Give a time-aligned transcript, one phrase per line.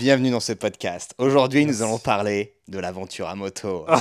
[0.00, 1.12] Bienvenue dans ce podcast.
[1.18, 3.84] Aujourd'hui, nous allons parler de l'aventure à moto.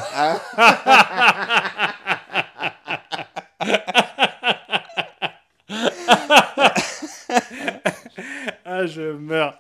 [8.66, 9.60] Ah, je meurs.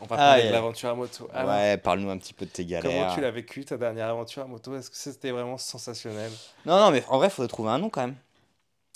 [0.00, 1.28] On va Ah, parler de l'aventure à moto.
[1.32, 2.90] Alors, ouais, parle-nous un petit peu de tes galères.
[2.90, 4.74] Comment tu l'as vécu ta dernière aventure à moto?
[4.76, 6.30] Est-ce que c'était vraiment sensationnel?
[6.64, 8.16] Non, non, mais en vrai, il faudrait trouver un nom quand même.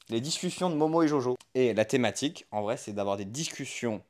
[0.09, 1.37] Les discussions de Momo et Jojo.
[1.55, 4.03] Et la thématique, en vrai, c'est d'avoir des discussions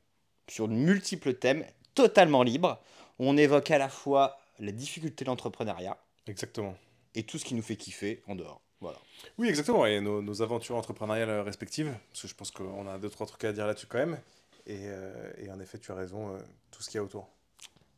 [0.49, 1.65] sur de multiples thèmes
[1.95, 2.79] totalement libres.
[3.19, 6.75] Où on évoque à la fois la difficulté de l'entrepreneuriat Exactement.
[7.15, 8.61] et tout ce qui nous fait kiffer en dehors.
[8.81, 8.99] Voilà.
[9.37, 9.85] Oui, exactement.
[9.85, 11.95] Et nos, nos aventures entrepreneuriales euh, respectives.
[12.11, 14.19] Parce que je pense qu'on a deux, trois trucs à dire là-dessus quand même.
[14.67, 16.39] Et, euh, et en effet, tu as raison, euh,
[16.71, 17.29] tout ce qu'il y a autour.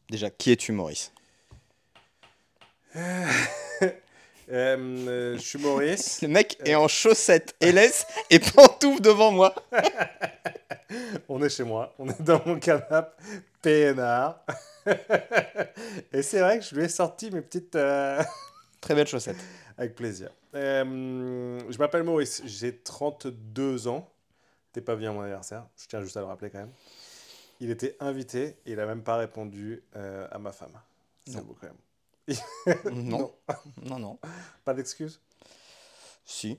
[0.09, 1.13] Déjà, qui es-tu, Maurice?
[4.51, 6.21] Euh, je suis Maurice.
[6.21, 9.55] Le mec est en chaussettes et laisse et pantoufles devant moi.
[11.29, 13.17] On est chez moi, on est dans mon canapé
[13.63, 14.35] PNR.
[16.13, 17.77] Et c'est vrai que je lui ai sorti mes petites.
[17.77, 18.23] euh,
[18.81, 19.37] Très belle chaussette.
[19.79, 20.31] Avec plaisir.
[20.55, 24.09] Euh, je m'appelle Maurice, j'ai 32 ans.
[24.73, 26.73] T'es pas venu à mon anniversaire, je tiens juste à le rappeler quand même.
[27.61, 30.73] Il était invité et il a même pas répondu euh, à ma femme.
[31.27, 31.43] C'est Non.
[31.43, 32.37] beau quand même.
[32.93, 33.33] Non.
[33.83, 34.19] Non, non.
[34.65, 35.21] Pas d'excuse
[36.25, 36.59] Si.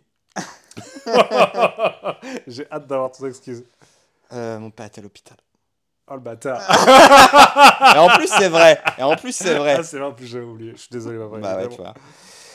[2.48, 3.64] J'ai hâte d'avoir ton excuse.
[4.32, 5.38] Mon père est à l'hôpital.
[6.08, 6.62] Oh le bâtard.
[7.96, 8.82] Et en plus, c'est vrai.
[8.98, 9.78] Et en plus, c'est vrai.
[9.80, 10.72] Ah, c'est vrai, en plus j'avais oublié.
[10.74, 11.40] Je suis désolé, ma vraie.
[11.42, 11.94] Bah ouais, tu vois.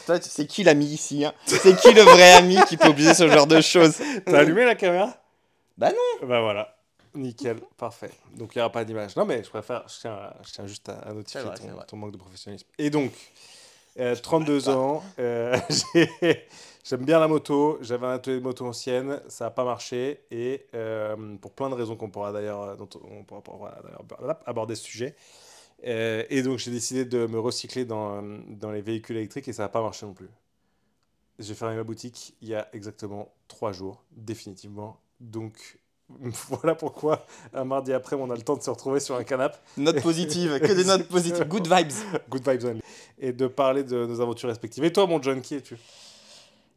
[0.06, 1.32] Toi, tu- c'est qui l'ami ici hein?
[1.46, 3.96] C'est qui le vrai ami qui peut obliger ce genre de choses?
[4.26, 5.14] T'as allumé la caméra?
[5.76, 6.26] Bah non.
[6.26, 6.74] Bah voilà.
[7.14, 8.10] Nickel, parfait.
[8.36, 9.16] Donc il n'y aura pas d'image.
[9.16, 11.56] Non, mais je préfère, je tiens, à- je tiens juste à, à notifier C'est vrai,
[11.60, 11.84] c'est ton, vrai.
[11.86, 12.66] ton manque de professionnalisme.
[12.78, 13.12] Et donc,
[13.98, 15.56] euh, 32 ans, euh,
[15.94, 16.46] j'ai-
[16.84, 20.66] j'aime bien la moto, j'avais un atelier de moto ancienne, ça n'a pas marché, et
[20.74, 22.76] euh, pour plein de raisons qu'on pourra d'ailleurs euh,
[24.46, 25.14] aborder ce sujet.
[25.82, 29.68] Et donc j'ai décidé de me recycler dans, dans les véhicules électriques et ça n'a
[29.68, 30.28] pas marché non plus.
[31.38, 35.00] J'ai fermé ma boutique il y a exactement trois jours, définitivement.
[35.20, 35.78] Donc
[36.48, 39.56] voilà pourquoi un mardi après, on a le temps de se retrouver sur un canapé,
[39.76, 41.46] Note positive, que des notes positives.
[41.46, 41.92] Good vibes.
[42.30, 42.82] good vibes only,
[43.18, 44.84] et de parler de nos aventures respectives.
[44.84, 45.76] Et toi, mon John, qui es-tu?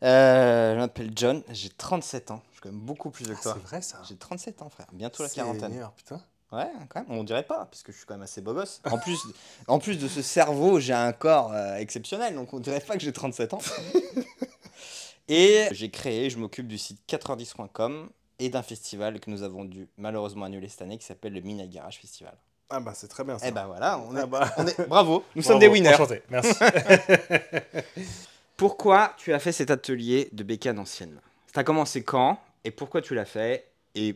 [0.03, 2.41] Euh, je m'appelle John, j'ai 37 ans.
[2.49, 3.53] Je suis quand même beaucoup plus vieux que toi.
[3.55, 4.01] C'est vrai ça.
[4.07, 4.87] J'ai 37 ans, frère.
[4.93, 5.71] Bientôt la quarantaine.
[5.71, 6.21] Seigneur, putain.
[6.51, 7.17] Ouais, quand même.
[7.17, 8.81] On dirait pas, parce que je suis quand même assez beau gosse.
[8.89, 9.19] En plus,
[9.67, 13.01] en plus de ce cerveau, j'ai un corps euh, exceptionnel, donc on dirait pas que
[13.01, 13.61] j'ai 37 ans.
[15.29, 18.09] Et j'ai créé, je m'occupe du site 4h10.com
[18.39, 21.69] et d'un festival que nous avons dû malheureusement annuler cette année qui s'appelle le Midnight
[21.69, 22.35] Garage Festival.
[22.69, 23.47] Ah bah c'est très bien ça.
[23.47, 24.53] Eh ben voilà, on est, Ah bah.
[24.57, 25.93] on est- bravo, nous Bravo, sommes des winners.
[25.93, 26.53] Enchanté, merci.
[28.57, 31.19] Pourquoi tu as fait cet atelier de bécane ancienne?
[31.53, 32.39] T'as commencé quand?
[32.63, 33.67] Et pourquoi tu l'as fait?
[33.95, 34.15] Et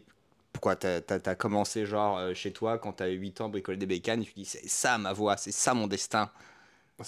[0.53, 4.21] pourquoi t'as as, commencé genre euh, chez toi quand t'avais 8 ans bricoler des bécanes?
[4.21, 6.29] Et tu dis c'est ça ma voie, c'est ça mon destin.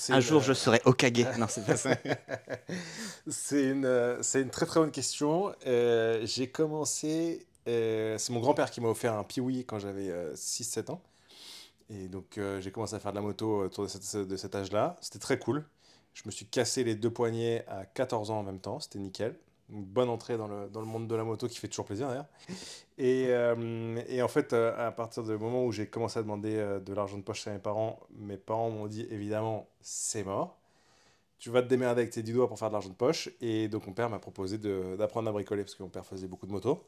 [0.09, 1.25] Un jour je euh, serai Okage.
[1.37, 1.95] non, c'est pas ça.
[3.27, 5.53] C'est une, euh, c'est une très très bonne question.
[5.65, 7.45] Euh, j'ai commencé.
[7.67, 11.01] euh, c'est mon grand-père qui m'a offert un Piwi quand j'avais 6-7 ans.
[11.89, 14.97] Et donc j'ai commencé à faire de la moto autour de, cette- de cet âge-là.
[15.01, 15.65] C'était très cool.
[16.13, 18.79] Je me suis cassé les deux poignets à 14 ans en même temps.
[18.79, 19.37] C'était nickel.
[19.71, 22.07] Une bonne entrée dans le, dans le monde de la moto qui fait toujours plaisir
[22.09, 22.27] d'ailleurs.
[22.97, 26.55] Et, euh, et en fait, euh, à partir du moment où j'ai commencé à demander
[26.55, 30.57] euh, de l'argent de poche à mes parents, mes parents m'ont dit évidemment c'est mort
[31.39, 33.29] tu vas te démerder avec tes 10 doigts pour faire de l'argent de poche.
[33.41, 36.47] Et donc mon père m'a proposé d'apprendre à bricoler parce que mon père faisait beaucoup
[36.47, 36.83] de motos.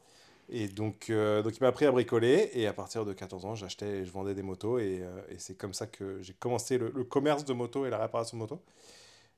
[0.48, 3.98] Et donc, donc il m'a appris à bricoler et à partir de 14 ans, j'achetais
[3.98, 7.04] et je vendais des motos et, et c'est comme ça que j'ai commencé le, le
[7.04, 8.60] commerce de moto et la réparation de moto.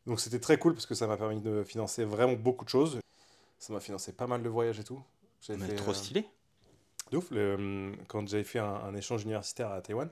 [0.06, 2.98] Donc c'était très cool parce que ça m'a permis de financer vraiment beaucoup de choses.
[3.58, 5.02] Ça m'a financé pas mal de voyages et tout.
[5.50, 6.24] Mais fait, trop stylé.
[7.12, 7.30] De ouf.
[7.30, 10.08] Le, hum, quand j'avais fait un, un échange universitaire à Taïwan,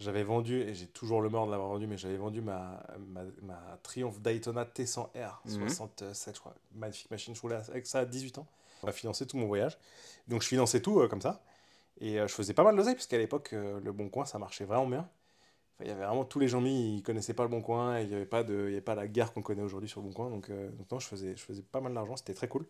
[0.00, 3.22] j'avais vendu, et j'ai toujours le mort de l'avoir vendu, mais j'avais vendu ma, ma,
[3.42, 5.68] ma Triumph Daytona T100R, Mhm.
[5.68, 6.54] 67, je crois.
[6.74, 8.46] Magnifique machine, je roulais avec ça à 18 ans.
[8.82, 9.78] On a financé tout mon voyage.
[10.28, 11.42] Donc je finançais tout euh, comme ça.
[12.00, 14.38] Et euh, je faisais pas mal d'oseille, parce qu'à l'époque, euh, le Bon Coin, ça
[14.38, 15.08] marchait vraiment bien.
[15.76, 17.98] Enfin, il y avait vraiment tous les gens mis, ils connaissaient pas le Bon Coin,
[17.98, 19.88] et il n'y avait, pas de- il y avait pas la guerre qu'on connaît aujourd'hui
[19.88, 20.30] sur le Bon Coin.
[20.30, 22.66] Donc, donc non, je faisais, je faisais pas mal d'argent, c'était très cool.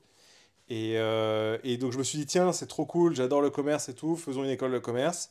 [0.68, 3.88] Et, euh, et donc je me suis dit, tiens, c'est trop cool, j'adore le commerce
[3.88, 5.30] et tout, faisons une école de commerce.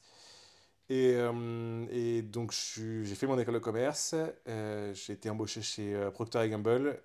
[0.90, 4.16] Et, euh, et donc j'ai fait mon école de commerce,
[4.48, 7.00] euh, j'ai été embauché chez Procter Gamble,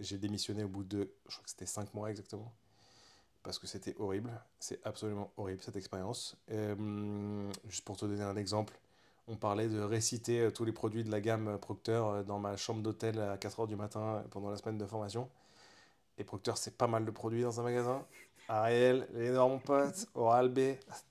[0.00, 2.52] j'ai démissionné au bout de, je crois que c'était 5 mois exactement,
[3.42, 6.36] parce que c'était horrible, c'est absolument horrible cette expérience.
[7.68, 8.78] Juste pour te donner un exemple,
[9.28, 13.20] on parlait de réciter tous les produits de la gamme Procter dans ma chambre d'hôtel
[13.20, 15.30] à 4h du matin pendant la semaine de formation.
[16.18, 18.04] Et Procter, c'est pas mal de produits dans un magasin.
[18.48, 20.58] Ariel, les énormes potes, Oral-B,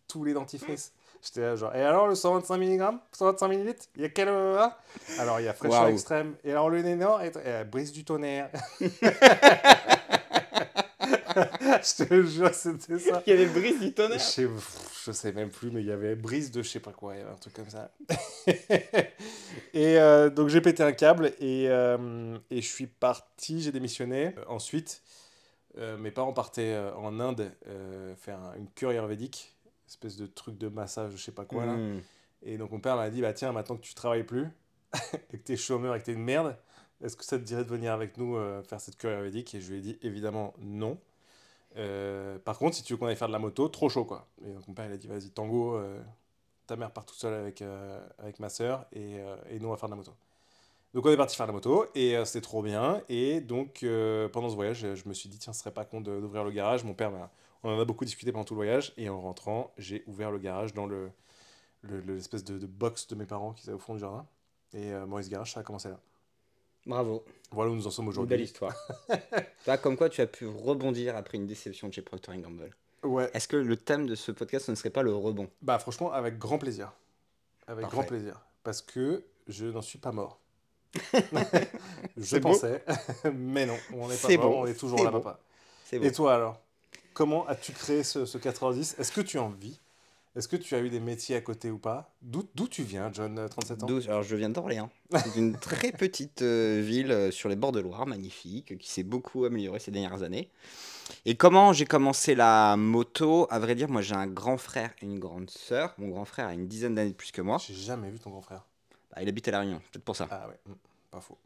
[0.08, 0.94] tous les dentifrices.
[1.22, 4.30] J'étais là, genre, et alors le 125 mg 125 ml Il y a quel.
[4.30, 4.74] euh, hein?
[5.20, 6.36] Alors, il y a fraîcheur extrême.
[6.44, 8.50] Et alors le néant et, et, brise du tonnerre.
[11.62, 13.24] je te jure, c'était ça.
[13.26, 14.22] Il y avait brise du Je tonnerre.
[14.22, 16.92] sais, pff, je sais même plus, mais il y avait brise de je sais pas
[16.92, 17.92] quoi, il y avait un truc comme ça.
[19.74, 24.34] et euh, donc j'ai pété un câble et, euh, et je suis parti, j'ai démissionné.
[24.38, 25.02] Euh, ensuite,
[26.00, 27.52] mes parents partaient en Inde
[28.18, 29.56] faire un- une cure ayurvédique,
[29.88, 31.74] espèce de truc de massage, je sais pas quoi là.
[31.74, 32.02] Mmh.
[32.44, 34.48] Et donc mon père m'a dit, bah tiens, maintenant que tu travailles plus,
[35.34, 36.58] et que t'es chômeur et que t'es une merde,
[37.02, 39.56] est-ce que ça te dirait de venir avec nous euh, faire cette cure ayurvédique?
[39.56, 40.98] Et je lui ai dit évidemment non.
[41.78, 44.28] Euh, par contre, si tu veux qu'on aille faire de la moto, trop chaud quoi.
[44.46, 46.02] Et mon père il a dit, vas-y, tango, euh,
[46.68, 49.18] ta mère part toute seule avec, euh, avec ma soeur et,
[49.50, 50.14] et nous on va faire de la moto.
[50.94, 53.02] Donc on est parti faire de la moto et c'était trop bien.
[53.10, 53.86] Et donc
[54.34, 56.84] pendant ce voyage, je me suis dit, tiens, ce serait pas con d'ouvrir le garage.
[56.84, 57.32] Mon père, m'a-
[57.64, 58.94] on en a beaucoup discuté pendant tout le voyage.
[58.98, 61.12] Et en rentrant, j'ai ouvert le garage dans le,
[61.84, 64.28] le- le- l'espèce de, de box de mes parents qui est au fond du jardin.
[64.74, 66.00] Et Maurice Garage, ça a commencé là.
[66.90, 67.24] Bravo.
[67.52, 68.30] Voilà où nous en sommes aujourd'hui.
[68.36, 68.74] belle histoire.
[69.66, 72.72] Toi, comme quoi tu as pu rebondir après une déception de chez Procter Gamble.
[73.04, 75.50] Ouais, Est-ce que le thème de ce podcast ce ne serait pas le rebond?
[75.62, 76.92] Bah franchement, avec grand plaisir.
[77.68, 77.96] Avec Parfait.
[77.96, 78.42] grand plaisir.
[78.64, 80.40] Parce que je n'en suis pas mort.
[82.18, 82.84] je pensais,
[83.34, 85.22] mais non, on n'est pas C'est mort, bon, on est toujours là, bon.
[85.22, 85.40] papa.
[85.92, 86.60] Et toi alors?
[87.14, 89.80] Comment as-tu créé ce, ce 90 Est-ce que tu en vis?
[90.36, 92.14] Est-ce que tu as eu des métiers à côté ou pas?
[92.22, 93.88] D'où tu viens, John, euh, 37 ans?
[93.88, 94.90] D'où- Alors, je viens d'Orléans.
[95.16, 99.04] C'est une très petite euh, ville euh, sur les bords de Loire, magnifique, qui s'est
[99.04, 100.50] beaucoup améliorée ces dernières années.
[101.26, 103.48] Et comment j'ai commencé la moto?
[103.50, 105.96] À vrai dire, moi j'ai un grand frère et une grande sœur.
[105.98, 107.58] Mon grand frère a une dizaine d'années de plus que moi.
[107.66, 108.64] J'ai jamais vu ton grand frère.
[109.12, 110.28] Bah, il habite à La Réunion, peut-être pour ça.
[110.30, 110.74] Ah ouais, hmm,
[111.10, 111.38] pas faux.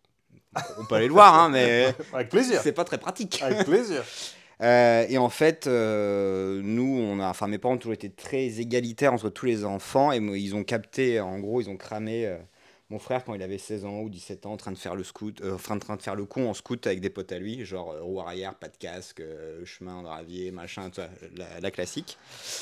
[0.78, 3.42] On peut aller le voir, hein, mais Avec plaisir c'est pas très pratique.
[3.42, 4.04] Avec plaisir
[4.62, 8.60] Euh, et en fait, euh, nous, on a, enfin, mes parents ont toujours été très
[8.60, 12.38] égalitaires entre tous les enfants et ils ont capté, en gros, ils ont cramé euh,
[12.90, 15.04] mon frère quand il avait 16 ans ou 17 ans en train de faire le
[15.04, 17.66] scout, enfin, en train de faire le con en scout avec des potes à lui,
[17.66, 19.22] genre roue arrière, pas de casque,
[19.66, 20.90] chemin en gravier, machin,
[21.36, 22.18] la, la classique.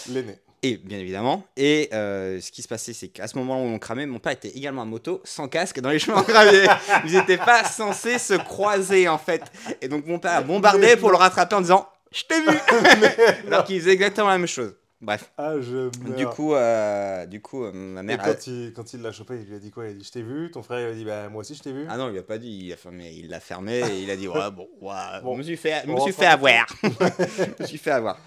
[0.10, 0.38] L'aîné.
[0.64, 1.44] Et bien évidemment.
[1.58, 4.34] Et euh, ce qui se passait, c'est qu'à ce moment où on cramait, mon père
[4.34, 6.68] était également à moto, sans casque, dans les chemins en gravier.
[7.06, 9.42] Ils n'étaient pas censés se croiser, en fait.
[9.82, 12.58] Et donc mon père a bombardé pour le rattraper en disant Je t'ai vu
[13.48, 14.76] Alors qu'il faisait exactement la même chose.
[15.02, 15.32] Bref.
[15.38, 16.16] Ah, je meurs.
[16.16, 18.22] Du coup, euh, du coup euh, ma Et mère.
[18.22, 19.86] a- quand il quand il l'a chopé, il lui a dit quoi?
[19.88, 20.52] Il a dit Je t'ai vu.
[20.52, 21.86] Ton frère, il a dit Bah, moi aussi, je t'ai vu.
[21.90, 24.12] Ah non, il lui a pas dit, il a fermé, il l'a fermé et il
[24.12, 25.34] a dit ouais bon, ouais, Bon.
[25.34, 28.20] je me suis fait, me suis fait avoir, je me suis fait avoir.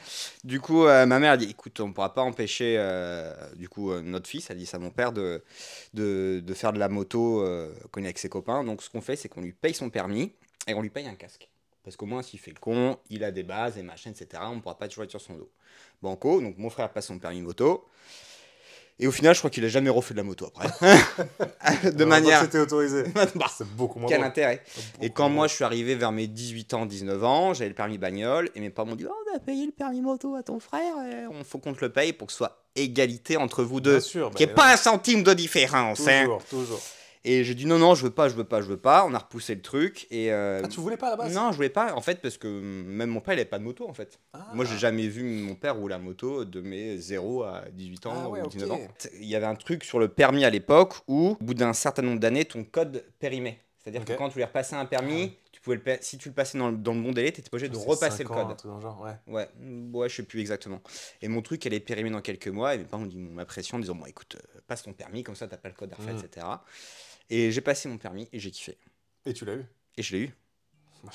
[0.42, 2.76] Du coup, euh, ma mère a dit écoute, on pourra pas empêcher,
[3.56, 5.44] du coup, notre fils a dit ça à mon père de,
[5.94, 7.44] de, de faire de la moto
[7.92, 8.64] quand il est avec ses copains.
[8.64, 10.32] Donc ce qu'on fait, c'est qu'on lui paye son permis
[10.66, 11.48] et on lui paye un casque.
[11.84, 14.42] Parce qu'au moins, s'il fait le con, il a des bases et machin, etc.
[14.46, 15.50] On ne pourra pas toujours être sur son dos.
[16.02, 17.84] Banco, donc mon frère passe son permis moto.
[19.00, 20.68] Et au final, je crois qu'il a jamais refait de la moto après.
[21.90, 22.42] de manière.
[22.42, 23.04] C'était autorisé.
[23.34, 24.28] Bah, C'est beaucoup moins quel drôle.
[24.28, 27.54] intérêt Beaucoup et quand moins moi je suis arrivé vers mes 18 ans, 19 ans,
[27.54, 30.00] j'avais le permis bagnole et mes parents m'ont dit oh, on a payé le permis
[30.00, 33.36] moto à ton frère, il faut qu'on te le paye pour que ce soit égalité
[33.36, 33.98] entre vous deux.
[33.98, 34.30] Bien sûr.
[34.30, 36.06] Qu'il n'y bah, ait pas un centime de différence.
[36.06, 36.22] hein.
[36.22, 36.80] Toujours, toujours.
[37.26, 39.06] Et j'ai dit non, non, je veux pas, je veux pas, je veux pas.
[39.06, 40.30] On a repoussé le truc et.
[40.32, 41.34] euh, Ah, tu voulais pas à la base?
[41.34, 43.64] Non, je voulais pas en fait parce que même mon père il avait pas de
[43.64, 44.18] moto en fait.
[44.34, 44.50] Ah.
[44.54, 48.12] Moi j'ai jamais vu mon père rouler la moto de mes 0 à 18 ans
[48.14, 48.52] Ah ouais, ou ok.
[48.52, 48.80] 19 ans.
[49.20, 52.02] Il y avait un truc sur le permis à l'époque où au bout d'un certain
[52.02, 53.58] nombre d'années ton code périmait.
[53.78, 56.56] C'est-à-dire que quand tu voulais repasser un permis, tu pouvais le si tu le passais
[56.56, 58.50] dans le, dans le bon délai, tu étais obligé de repasser le ans, code.
[58.52, 59.12] un truc dans le genre, ouais.
[59.26, 60.80] Ouais, mm, ouais, je sais plus exactement.
[61.20, 62.74] Et mon truc, elle est périmée dans quelques mois.
[62.74, 65.22] Et mes parents ont dit ma pression en disant Bon, écoute, euh, passe ton permis,
[65.22, 66.18] comme ça, t'as pas le code à refaire, Mm.
[66.24, 66.46] etc.
[67.30, 68.76] Et j'ai passé mon permis et j'ai kiffé.
[69.26, 69.64] Et tu l'as eu
[69.96, 70.30] Et je l'ai eu.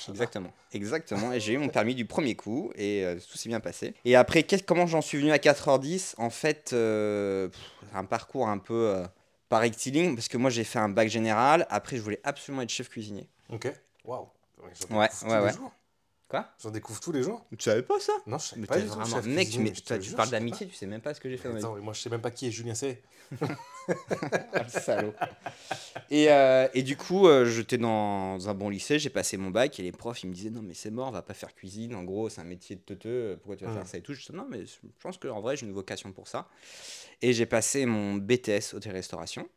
[0.08, 0.52] Exactement.
[0.72, 1.32] Exactement.
[1.32, 3.94] Et j'ai eu mon permis du premier coup et euh, tout s'est bien passé.
[4.04, 7.60] Et après, comment j'en suis venu à 4h10 En fait, euh, pff,
[7.94, 9.06] un parcours un peu euh,
[9.48, 11.66] par rectiligne parce que moi, j'ai fait un bac général.
[11.70, 13.28] Après, je voulais absolument être chef cuisinier.
[13.48, 13.72] Ok.
[14.04, 14.28] Waouh.
[14.90, 15.52] Ouais, ouais, ouais.
[16.30, 16.48] Quoi?
[16.62, 18.12] J'en découvre tous les jours Tu savais pas ça?
[18.24, 18.94] Non, je savais Mais pas t'es du tout.
[18.94, 19.16] vraiment.
[19.16, 21.36] chef Mec, mais toi, tu jure, parles d'amitié, tu sais même pas ce que j'ai
[21.36, 21.66] fait dans ma vie.
[21.66, 23.02] Attends, mais moi je sais même pas qui est Julien C.
[24.52, 25.12] Ah, le salaud.
[26.10, 29.80] Et, euh, et du coup, euh, j'étais dans un bon lycée, j'ai passé mon bac
[29.80, 31.96] et les profs ils me disaient non mais c'est mort, on va pas faire cuisine,
[31.96, 34.14] en gros c'est un métier de teuteux, pourquoi tu vas faire ça et tout.
[34.14, 36.48] Je disais non mais je pense qu'en vrai j'ai une vocation pour ça.
[37.22, 39.48] Et j'ai passé mon BTS hôtellerie-restauration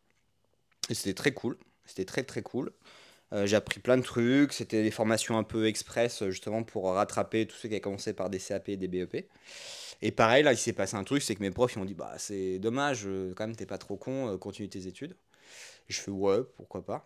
[0.90, 2.72] et c'était très cool, c'était très très cool.
[3.34, 6.86] Euh, j'ai appris plein de trucs, c'était des formations un peu express euh, justement pour
[6.94, 9.28] rattraper tous ceux qui avaient commencé par des CAP et des BEP.
[10.02, 11.94] Et pareil, là, il s'est passé un truc, c'est que mes profs ils m'ont dit
[11.96, 15.16] Bah, c'est dommage, euh, quand même, t'es pas trop con, continue tes études.
[15.90, 17.04] Et je fais Ouais, pourquoi pas.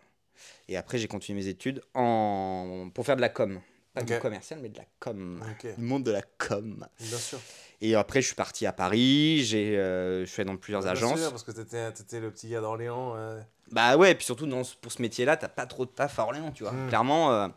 [0.68, 2.90] Et après, j'ai continué mes études en...
[2.94, 3.60] pour faire de la com.
[3.94, 4.20] Pas du Ok.
[4.20, 5.42] commercial, mais de la com.
[5.50, 6.86] Ok, Du monde de la com.
[7.00, 7.40] bien sûr.
[7.80, 10.92] Et après, je suis parti à Paris, j'ai, euh, je suis allé dans plusieurs Bien
[10.92, 11.18] agences.
[11.20, 13.14] sûr, parce que t'étais, t'étais le petit gars d'Orléans.
[13.16, 13.40] euh,
[13.70, 16.22] Bah ouais, et puis surtout dans pour ce métier-là, t'as pas trop de taf à
[16.22, 16.72] Orléans, tu vois.
[16.72, 16.88] Mm.
[16.88, 17.48] Clairement, euh,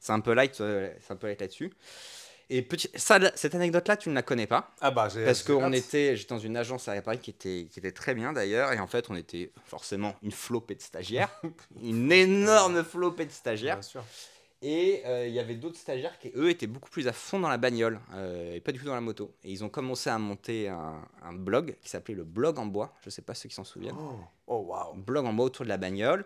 [0.00, 1.72] c'est un peu light, euh, c'est un peu light là-dessus.
[2.50, 5.22] Et petit, ça, là, cette anecdote-là, tu ne la connais pas, Ah bah, j'ai.
[5.22, 8.32] parce qu'on était, j'étais dans une agence à Paris qui était, qui était très bien
[8.32, 11.28] d'ailleurs, et en fait, on était forcément une flopée de stagiaires,
[11.82, 13.76] une énorme flopée de stagiaires.
[13.76, 14.04] Bien sûr.
[14.60, 17.48] Et euh, il y avait d'autres stagiaires qui, eux, étaient beaucoup plus à fond dans
[17.48, 19.32] la bagnole euh, et pas du tout dans la moto.
[19.44, 22.92] Et ils ont commencé à monter un, un blog qui s'appelait le blog en bois.
[23.04, 23.94] Je sais pas ceux qui s'en souviennent.
[23.96, 24.94] Oh, oh waouh.
[24.96, 26.24] Blog en bois autour de la bagnole.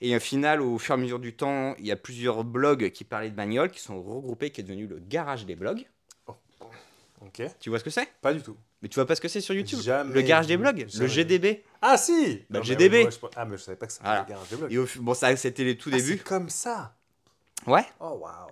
[0.00, 2.90] Et au final, au fur et à mesure du temps, il y a plusieurs blogs
[2.92, 5.84] qui parlaient de bagnole qui sont regroupés, qui est devenu le garage des blogs.
[7.20, 7.42] Ok.
[7.60, 8.08] Tu vois ce que c'est?
[8.20, 8.56] Pas du tout.
[8.80, 9.78] Mais tu vois pas ce que c'est sur YouTube?
[9.80, 10.86] Jamais Le garage des blogs?
[10.98, 12.96] Le GDB Ah si Bah, Non, mais GDB.
[12.96, 14.22] oui, moi, je- Ah, mais je savais pas que ça Voilà.
[14.22, 14.72] le garage des blogs.
[14.72, 16.18] Et au, bon, ça, c'était les tout Ah, débuts.
[16.18, 16.96] c'est comme ça
[17.66, 17.84] Ouais.
[18.00, 18.48] Oh waouh.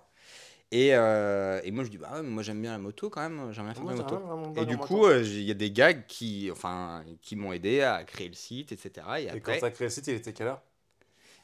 [0.73, 3.53] Et, euh, et moi, je dis, bah ouais, moi, j'aime bien la moto quand même.
[3.53, 4.61] J'aime bien faire de Moi, la moto.
[4.63, 8.05] Et du coup, euh, il y a des gars qui, enfin, qui m'ont aidé à
[8.05, 9.07] créer le site, etc.
[9.19, 9.23] Et.
[9.25, 10.63] Et quand après, t'as créé le site, il était quelle heure?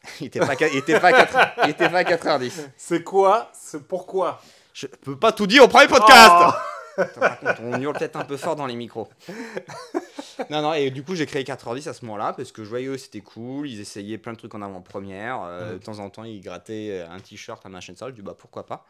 [0.20, 2.52] Il était pas, il était pas, à 4, il était pas à 4h10.
[2.76, 3.50] C'est quoi?
[3.52, 4.40] C'est pourquoi?
[4.72, 6.30] Je peux pas tout dire au premier podcast.
[6.30, 9.08] Oh Attends, par contre, on hurle peut-être un peu fort dans les micros.
[10.50, 12.86] non, non, et du coup, j'ai créé 4h10 à ce moment-là parce que je voyais
[12.86, 13.68] eux, c'était cool.
[13.68, 15.42] Ils essayaient plein de trucs en avant-première.
[15.42, 15.72] euh.
[15.74, 18.08] De temps en temps, ils grattaient un t-shirt, un machin de ça.
[18.08, 18.84] Je dis, bah pourquoi pas.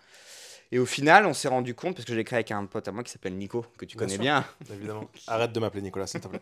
[0.73, 2.93] Et au final, on s'est rendu compte, parce que j'ai créé avec un pote à
[2.93, 4.23] moi qui s'appelle Nico, que tu Bien connais sûr.
[4.23, 4.45] bien.
[4.75, 5.09] Évidemment.
[5.29, 6.41] Arrête de m'appeler Nicolas, s'il te plaît.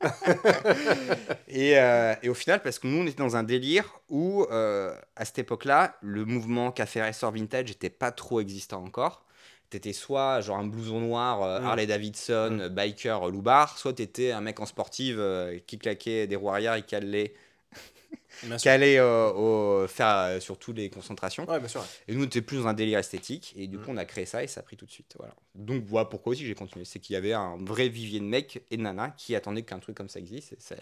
[1.48, 4.94] Et, euh, et au final, parce que nous, on était dans un délire où, euh,
[5.16, 9.24] à cette époque-là, le mouvement café racer vintage n'était pas trop existant encore.
[9.74, 11.64] T'étais soit genre un blouson noir, euh, Mm.
[11.66, 16.28] Harley Davidson, euh, biker, euh, loupard, soit t'étais un mec en sportive euh, qui claquait
[16.28, 17.34] des roues arrière et qui allait,
[18.44, 18.70] Bien qui sûr.
[18.70, 21.44] allait euh, au- faire euh, sur toutes les concentrations.
[21.50, 21.84] Ouais, bien sûr.
[22.06, 23.52] Et nous, on était plus dans un délire esthétique.
[23.56, 23.82] Et du Mm.
[23.82, 25.12] coup, on a créé ça et ça a pris tout de suite.
[25.18, 25.34] Voilà.
[25.56, 26.84] Donc, voilà pourquoi aussi j'ai continué.
[26.84, 29.80] C'est qu'il y avait un vrai vivier de mecs et de nanas qui attendaient qu'un
[29.80, 30.52] truc comme ça existe.
[30.52, 30.76] Et ça,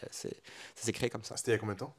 [0.75, 1.39] s'est créé comme ça.
[1.39, 1.95] C'était il y a combien de temps?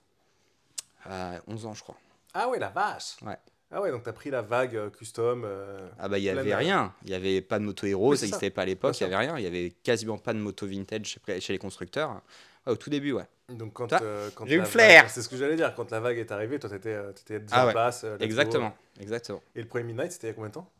[1.08, 1.98] Euh, 11 ans, je crois.
[2.36, 3.38] Ah ouais, la vache Ouais.
[3.76, 5.44] Ah ouais, donc t'as pris la vague euh, custom.
[5.46, 8.12] euh, Ah bah il y avait de- rien, il y avait pas de moto héros,
[8.12, 8.36] Oui, ça c'est ça.
[8.36, 10.40] n'existait pas à l'époque, il Bien y avait rien, il y avait quasiment pas de
[10.40, 12.22] moto vintage chez, chez les constructeurs.
[12.68, 13.26] Ouais, au tout début, ouais.
[13.50, 15.02] Donc quand, Toi, euh, quand j'ai eu la le flair.
[15.04, 15.74] vague- C'est ce que j'allais dire.
[15.76, 17.72] Quand la vague est arrivée, toi t'étais euh, t'étais déjà Ah en ouais.
[17.74, 18.04] place.
[18.04, 18.26] euh, let's go.
[18.26, 19.42] Exactement, exactement.
[19.56, 20.72] Et le premier Midnight, c'était il y a combien de temps?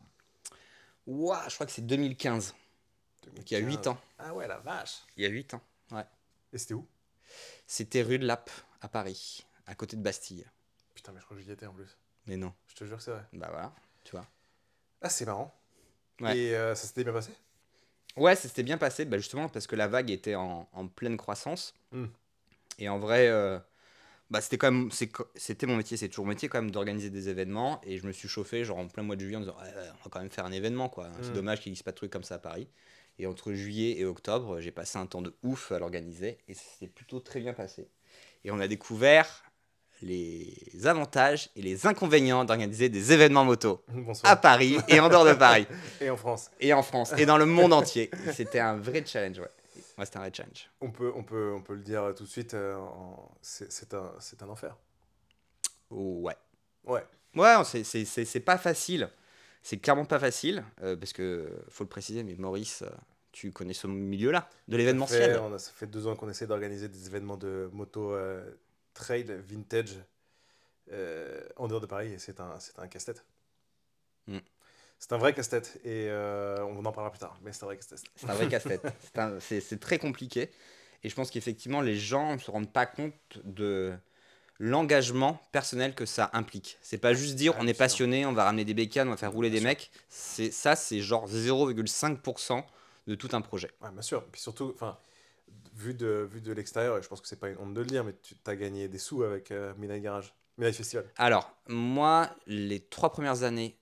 [1.06, 2.54] Ouah, je crois que c'est 2015,
[3.36, 3.98] donc il y a 8 ans.
[4.18, 5.02] Ah ouais, la vache.
[5.16, 5.60] Il y a 8 ans.
[6.52, 6.86] Et c'était où?
[7.66, 10.46] C'était rue de Lappe, à Paris, à côté de Bastille.
[10.94, 11.98] Putain, mais je crois que j'y étais en plus.
[12.26, 13.24] Mais non, Je te jure que c'est vrai.
[13.32, 13.72] bah voilà,
[14.04, 14.26] tu vois.
[15.02, 15.54] Ah, c'est marrant.
[16.20, 16.36] Ouais.
[16.36, 17.32] Et euh, ça s'était bien passé?
[18.16, 21.16] Ouais, ça s'était bien passé, bah justement parce que la vague était en, en pleine
[21.16, 21.74] croissance.
[21.92, 22.06] Hmm.
[22.78, 23.58] Et en vrai, euh,
[24.30, 24.90] bah c'était quand même,
[25.36, 27.80] c'était mon métier, c'est toujours mon métier quand même d'organiser des événements.
[27.84, 30.10] Et je me suis chauffé genre en plein mois de juillet en disant, on va
[30.10, 31.10] quand même faire un événement quoi.
[31.22, 31.34] C'est Hmm.
[31.34, 32.68] dommage qu'il n'existe pas de trucs comme ça à Paris.
[33.18, 36.64] Et entre juillet et octobre, j'ai passé un temps de ouf à l'organiser et ça
[36.78, 37.88] s'est plutôt très bien passé.
[38.44, 39.44] Et on a découvert
[40.04, 44.30] les avantages et les inconvénients d'organiser des événements moto Bonsoir.
[44.32, 45.66] à Paris et en dehors de Paris
[46.00, 48.10] Et en France et en France et dans le monde entier.
[48.32, 49.48] C'était un vrai challenge, ouais.
[50.04, 50.70] C'était un vrai challenge.
[50.80, 54.10] on peut, on, peut, on peut le dire tout de suite, euh, en- c'est un,
[54.42, 54.76] un enfer.
[55.90, 56.34] Ouais.
[56.84, 57.02] Ouais.
[57.34, 59.08] Ouais, c'est- pas facile.
[59.62, 62.90] C'est clairement pas facile, euh, parce que, faut le préciser, mais Maurice, euh,
[63.32, 65.40] tu connais ce milieu-là, de Ça l'événementiel.
[65.42, 68.44] on a- ça fait deux ans qu'on essaie d'organiser des événements de moto euh,
[68.94, 69.98] trail vintage
[70.92, 73.24] euh, en dehors de Paris et c'est un, c'est un casse-tête.
[74.26, 74.38] Mm.
[74.98, 77.76] C'est un vrai casse-tête et euh, on en parlera plus tard, mais c'est un vrai
[77.76, 78.02] casse-tête.
[78.16, 78.82] C'est un vrai casse-tête.
[79.40, 80.50] C'est très compliqué.
[81.02, 83.92] Et je pense qu'effectivement, les gens ne se rendent pas compte de
[84.58, 86.78] l'engagement personnel que ça implique.
[86.80, 89.16] C'est pas juste dire Ah, on est passionné, on va ramener des bécanes, on va
[89.16, 89.68] faire rouler Bien des sûr.
[89.68, 89.90] mecs.
[90.08, 92.64] C'est Ça, c'est genre 0,5%
[93.06, 93.70] de tout un projet.
[93.82, 94.24] Ouais, bien sûr.
[94.24, 94.96] Puis surtout, enfin,
[95.74, 97.86] vu de, vu de l'extérieur, et je pense que c'est pas une honte de le
[97.86, 101.06] dire, mais tu as gagné des sous avec euh, Midnight Garage, Midnight Festival.
[101.16, 103.76] Alors, moi, les trois premières années,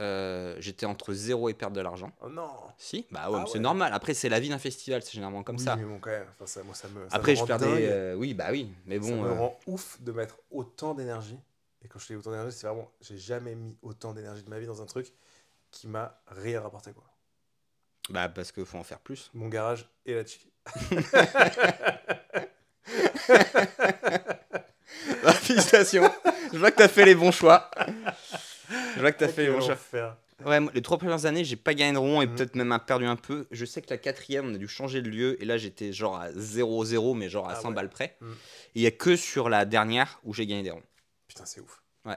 [0.00, 2.12] euh, j'étais entre zéro et perdre de l'argent.
[2.20, 3.58] Oh non Si, bah ouais, Ah c'est ouais.
[3.60, 3.92] normal.
[3.92, 5.74] Après, c'est la vie d'un festival, c'est généralement comme Oui, ça.
[5.76, 7.08] mais bon, quand même, enfin, ça, moi, ça me.
[7.08, 7.66] ça Après, me je perdais.
[7.90, 9.22] euh, oui, bah oui, mais ça bon.
[9.22, 11.38] me euh, rend ouf de mettre autant d'énergie.
[11.82, 12.90] Et quand je dis autant d'énergie, c'est vraiment.
[13.00, 15.12] J'ai jamais mis autant d'énergie de ma vie dans un truc
[15.70, 17.04] qui m'a rien rapporté, quoi.
[18.10, 19.30] Bah, parce qu'il faut en faire plus.
[19.34, 20.50] Mon garage et la chic.
[25.22, 26.10] Bah, félicitations.
[26.52, 27.70] je vois que t'as fait les bons choix.
[28.96, 29.76] Je vois que t'as fait les bons choix.
[29.76, 30.16] Faire.
[30.44, 32.34] Ouais, les trois premières années, j'ai pas gagné de rond et Mhm.
[32.36, 33.48] peut-être même perdu un peu.
[33.50, 36.16] Je sais que la quatrième, on a dû changer de lieu et là, j'étais genre
[36.16, 37.74] à 0-0, mais genre à Ah 100 ouais.
[37.74, 38.16] balles près.
[38.22, 38.26] Et
[38.76, 40.82] il y a que sur la dernière où j'ai gagné des ronds.
[41.26, 41.82] Putain, c'est ouf.
[42.04, 42.16] Ouais.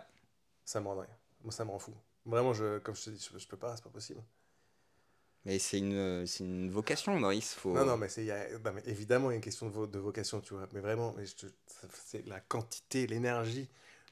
[0.66, 1.08] Ça me rend dingue.
[1.44, 1.94] Moi, ça me rend fou.
[2.26, 4.22] Vraiment, je, comme je te dis, je, je peux pas, c'est pas possible.
[5.46, 7.56] Mais c'est une, c'est une vocation, Maurice.
[7.56, 7.76] Faut...
[7.76, 9.68] Non, non, mais, c'est, il y a- non, mais évidemment, il y a une question
[9.68, 10.68] de, vo- de vocation, tu vois.
[10.74, 11.16] Mais vraiment,
[12.06, 13.68] c'est la quantité, l'énergie,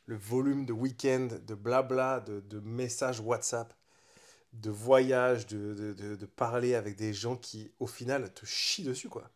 [0.07, 3.73] le volume de week-end, de blabla, de, de messages WhatsApp,
[4.53, 9.29] de voyages, de, de, parler avec des gens qui, au final, te chient dessus, quoi.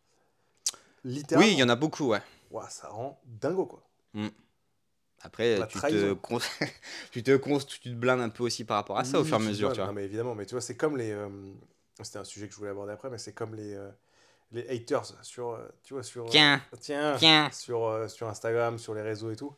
[1.04, 1.48] Littéralement.
[1.48, 2.22] Oui, il y en a beaucoup, ouais.
[2.70, 3.82] Ça rend dingo, quoi.
[5.22, 6.38] Après, La tu te, con-
[7.12, 9.38] tu, te cons- tu te blindes un peu aussi par rapport à ça au fur
[9.38, 9.86] et à mesure, tu vois.
[9.86, 11.10] Non, mais évidemment, mais tu vois, c'est comme les.
[11.12, 11.28] euh,
[12.02, 13.90] C'était un sujet que je voulais aborder après, mais c'est comme les, euh,
[14.52, 15.50] les haters sur.
[15.50, 16.24] euh, tu vois, sur.
[16.24, 17.48] euh, Tiens, tiens, tiens.
[17.52, 19.54] sur, sur Instagram, sur les réseaux et tout.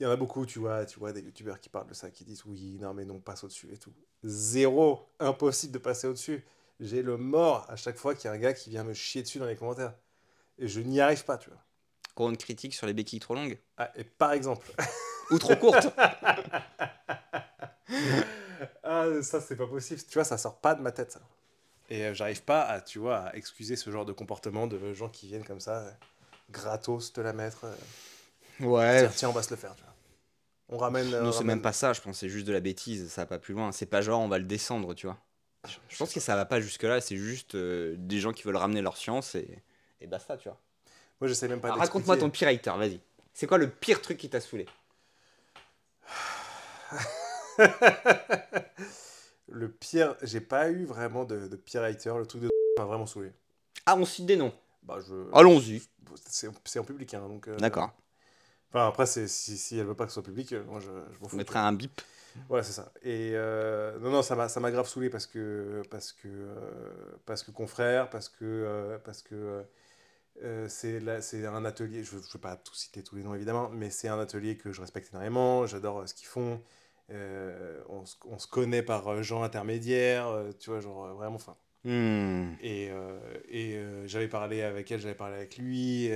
[0.00, 2.10] Il y en a beaucoup, tu vois, tu vois, des youtubeurs qui parlent de ça,
[2.10, 3.92] qui disent oui, non, mais non, passe au-dessus et tout.
[4.24, 6.44] Zéro, impossible de passer au-dessus.
[6.80, 9.22] J'ai le mort à chaque fois qu'il y a un gars qui vient me chier
[9.22, 9.94] dessus dans les commentaires.
[10.58, 11.60] Et je n'y arrive pas, tu vois.
[12.16, 14.72] Qu'on une critique sur les béquilles trop longues Ah, et par exemple,
[15.30, 15.86] Ou trop courtes
[18.82, 21.20] ah, ça c'est pas possible, tu vois, ça sort pas de ma tête ça.
[21.94, 25.08] Et euh, j'arrive pas à, tu vois, à excuser ce genre de comportement de gens
[25.08, 25.90] qui viennent comme ça, euh,
[26.50, 27.64] gratos te la mettre.
[27.64, 27.74] euh,
[28.66, 29.00] Ouais.
[29.02, 29.94] tiens, tiens, on va se le faire, tu vois.
[30.70, 31.08] On ramène.
[31.10, 33.22] Non, on c'est ramène- même pas ça, je pense, c'est juste de la bêtise, ça
[33.22, 33.70] va pas plus loin.
[33.70, 35.18] C'est pas genre on va le descendre, tu vois.
[35.88, 38.82] Je pense que ça va pas jusque-là, c'est juste euh, des gens qui veulent ramener
[38.82, 39.62] leur science et,
[40.00, 40.58] et basta, tu vois.
[41.20, 43.00] Moi, j'essaie même pas Alors, Raconte-moi ton pire hater, vas-y.
[43.32, 44.66] C'est quoi le pire truc qui t'a saoulé?
[49.48, 52.14] le pire, j'ai pas eu vraiment de, de pire hater.
[52.18, 53.32] Le truc de m'a vraiment saoulé.
[53.86, 54.52] Ah, on cite des noms.
[54.82, 55.14] Bah, je.
[55.32, 55.82] Allons-y.
[56.26, 57.48] C'est en public, hein, donc.
[57.48, 57.92] euh, D'accord.
[58.70, 61.18] Enfin, après, si, si elle veut pas que ce soit public, euh, moi, je, je
[61.20, 61.36] m'en On fous.
[61.36, 62.00] mettra un bip.
[62.48, 62.92] Voilà, c'est ça.
[63.02, 67.52] Et euh, non, non, ça m'a, grave saoulé parce que, parce que, euh, parce que
[67.52, 69.64] confrère, parce que, parce que
[70.66, 72.02] c'est, là, c'est un atelier.
[72.02, 74.72] Je ne vais pas tout citer tous les noms évidemment, mais c'est un atelier que
[74.72, 75.66] je respecte énormément.
[75.66, 76.60] J'adore ce qu'ils font.
[77.10, 81.36] Euh, on, se- on se connaît par euh, gens intermédiaires, euh, tu vois, genre vraiment.
[81.36, 81.56] Enfin,
[81.86, 82.54] Hmm.
[82.62, 82.90] et,
[83.50, 86.10] et j'avais parlé avec elle, j'avais parlé avec lui.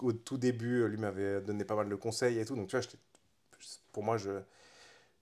[0.00, 2.56] au tout début, lui m'avait donné pas mal de conseils et tout.
[2.56, 2.86] Donc, tu vois,
[3.92, 4.30] pour moi, je,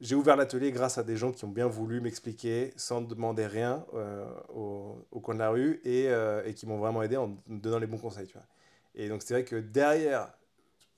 [0.01, 3.85] j'ai ouvert l'atelier grâce à des gens qui ont bien voulu m'expliquer sans demander rien
[3.95, 7.29] euh, au, au coin de la rue et, euh, et qui m'ont vraiment aidé en
[7.47, 8.27] me donnant les bons conseils.
[8.27, 8.47] Tu vois.
[8.95, 10.33] Et donc, c'est vrai que derrière,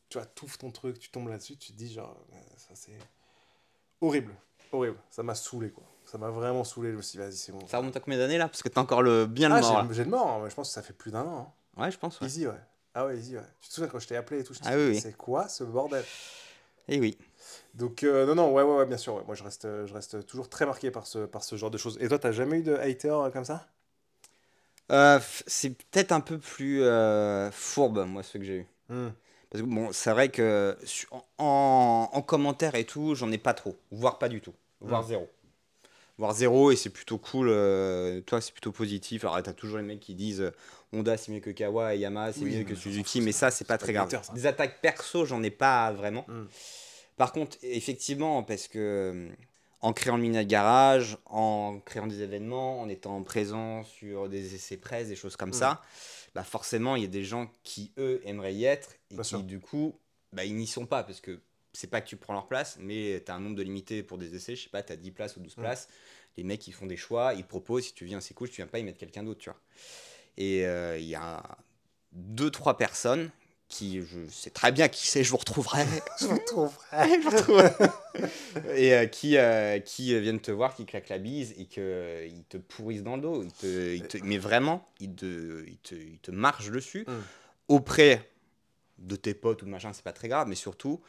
[0.08, 2.16] tu vois, tout ton truc, tu tombes là-dessus, tu te dis, genre,
[2.56, 2.98] ça c'est
[4.00, 4.34] horrible.
[4.72, 4.96] Horrible.
[5.10, 5.84] Ça m'a saoulé, quoi.
[6.04, 6.92] Ça m'a vraiment saoulé.
[6.92, 7.66] Je me suis dit, vas-y, c'est bon.
[7.66, 8.48] Ça remonte à combien d'années là?
[8.48, 9.86] Parce que t'as encore le bien le Ah, mort.
[9.92, 11.52] j'ai le mort, hein, mais je pense que ça fait plus d'un an.
[11.76, 11.82] hein.
[11.82, 12.20] Ouais, je pense.
[12.20, 12.26] Ouais.
[12.26, 12.54] Easy, ouais.
[12.94, 13.42] Ah ouais, easy, ouais.
[13.60, 15.00] Tu te souviens quand je t'ai appelé et tout, je Ah oui, oui.
[15.00, 16.04] c'est quoi ce bordel?
[16.88, 17.18] Et oui.
[17.74, 19.14] Donc, euh, non, non, ouais, ouais, ouais, bien sûr.
[19.16, 19.22] ouais.
[19.26, 21.98] Moi, je reste, je reste toujours très marqué par ce, par ce genre de choses.
[22.00, 23.66] Et toi, t'as jamais eu de hater euh, comme ça?
[24.92, 26.82] Euh, c'est peut-être un peu plus
[27.52, 28.66] fourbe, moi, ce que j'ai eu.
[28.88, 29.08] Hmm.
[29.50, 30.76] Parce que bon, c'est vrai que
[31.38, 35.28] en, en commentaire et tout, j'en ai pas trop, voire pas du tout, voire zéro.
[36.18, 39.24] Voire zéro, et c'est plutôt cool, euh, toi c'est plutôt positif.
[39.24, 40.50] Alors t'as toujours les mecs qui disent euh,
[40.94, 43.50] Honda c'est mieux que Kawa et Yamaha c'est Oui, mieux que Suzuki, mais ça.
[43.50, 44.08] c'est pas très grave.
[44.34, 46.24] des attaques perso, j'en ai pas vraiment.
[46.26, 46.44] Mm.
[47.18, 49.28] Par contre, effectivement, parce que euh,
[49.82, 54.78] en créant le mini garage, en créant des événements, en étant présent sur des essais
[54.78, 55.52] presse, des choses comme Mm.
[55.52, 55.82] ça,
[56.36, 59.28] bah forcément, il y a des gens qui, eux, aimeraient y être et Bien qui,
[59.30, 59.42] sûr.
[59.42, 59.98] du coup,
[60.34, 61.40] bah, ils n'y sont pas parce que
[61.72, 64.18] c'est pas que tu prends leur place, mais tu as un nombre de limité pour
[64.18, 65.60] des essais, je sais pas, tu as 10 places ou 12 Mm.
[65.62, 65.88] places.
[66.36, 68.60] Les mecs, ils font des choix, ils proposent, si tu viens, c'est cool, si tu
[68.60, 69.58] viens pas, ils mettent quelqu'un d'autre, tu vois.
[70.36, 71.42] Et euh, il y a
[72.12, 73.30] deux, trois personnes
[73.68, 75.84] qui, je sais très bien qui c'est, je vous retrouverai.
[76.20, 77.70] Je vous retrouverai.
[78.76, 82.56] et euh, qui, euh, qui viennent te voir, qui claquent la bise et qu'ils te
[82.56, 83.42] pourrissent dans le dos.
[83.42, 87.12] Ils te, ils te- mais vraiment, ils te, ils, te, ils te marchent dessus Mm.
[87.68, 88.30] auprès
[88.98, 91.00] de tes potes ou de machin, c'est pas très grave, mais surtout,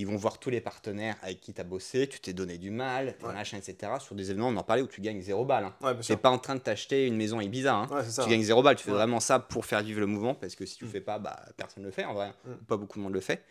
[0.00, 2.70] ils vont voir tous les partenaires avec qui tu as bossé, tu t'es donné du
[2.70, 3.32] mal, tes Ouais.
[3.32, 3.92] machins, etc.
[4.00, 5.64] Sur des événements, on en parlait où tu gagnes zéro balle.
[5.64, 5.74] Hein.
[5.82, 7.74] Ouais, Tu pas en train de t'acheter une maison à Ibiza.
[7.74, 7.86] Hein.
[7.90, 8.02] Ouais.
[8.24, 10.66] Tu gagnes zéro balle, tu fais vraiment ça pour faire vivre le mouvement, parce que
[10.66, 10.92] si tu le Mm.
[10.92, 12.32] fais pas, bah, personne ne le fait en vrai.
[12.44, 12.52] Mm.
[12.66, 13.44] Pas beaucoup de monde le fait.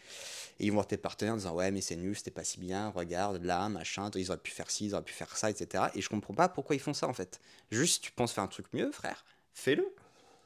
[0.59, 2.59] Et ils vont voir tes partenaires en disant Ouais, mais c'est nul, c'était pas si
[2.59, 5.83] bien, regarde là, machin, ils auraient pu faire ci, ils auraient pu faire ça, etc.
[5.93, 7.39] Et je comprends pas pourquoi ils font ça en fait.
[7.71, 9.87] Juste, tu penses faire un truc mieux, frère, fais-le.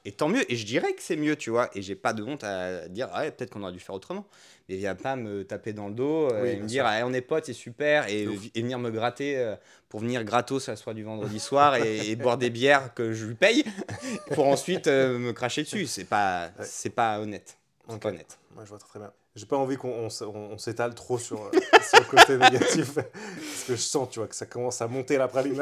[0.03, 0.51] Et tant mieux.
[0.51, 1.69] Et je dirais que c'est mieux, tu vois.
[1.75, 4.27] Et j'ai pas de honte à dire Ah Ouais, peut-être qu'on aurait dû faire autrement.
[4.67, 7.13] Mais viens pas me taper dans le dos euh, Oui, et me dire Ah, on
[7.13, 9.55] est potes, c'est super, et, venir me gratter euh,
[9.89, 13.13] pour venir gratos à la soirée du vendredi soir et, et boire des bières que
[13.13, 13.63] je lui paye
[14.33, 15.85] pour ensuite euh, me cracher dessus.
[15.85, 16.65] C'est pas, Ouais.
[16.65, 17.57] c'est pas honnête.
[17.87, 18.39] Honnête.
[18.55, 19.11] Moi, je vois très, très bien.
[19.35, 21.51] J'ai pas envie qu'on on, on- s'étale trop sur, euh,
[21.89, 22.95] sur le côté négatif.
[22.95, 25.61] Parce que je sens, tu vois, que ça commence à monter la praline.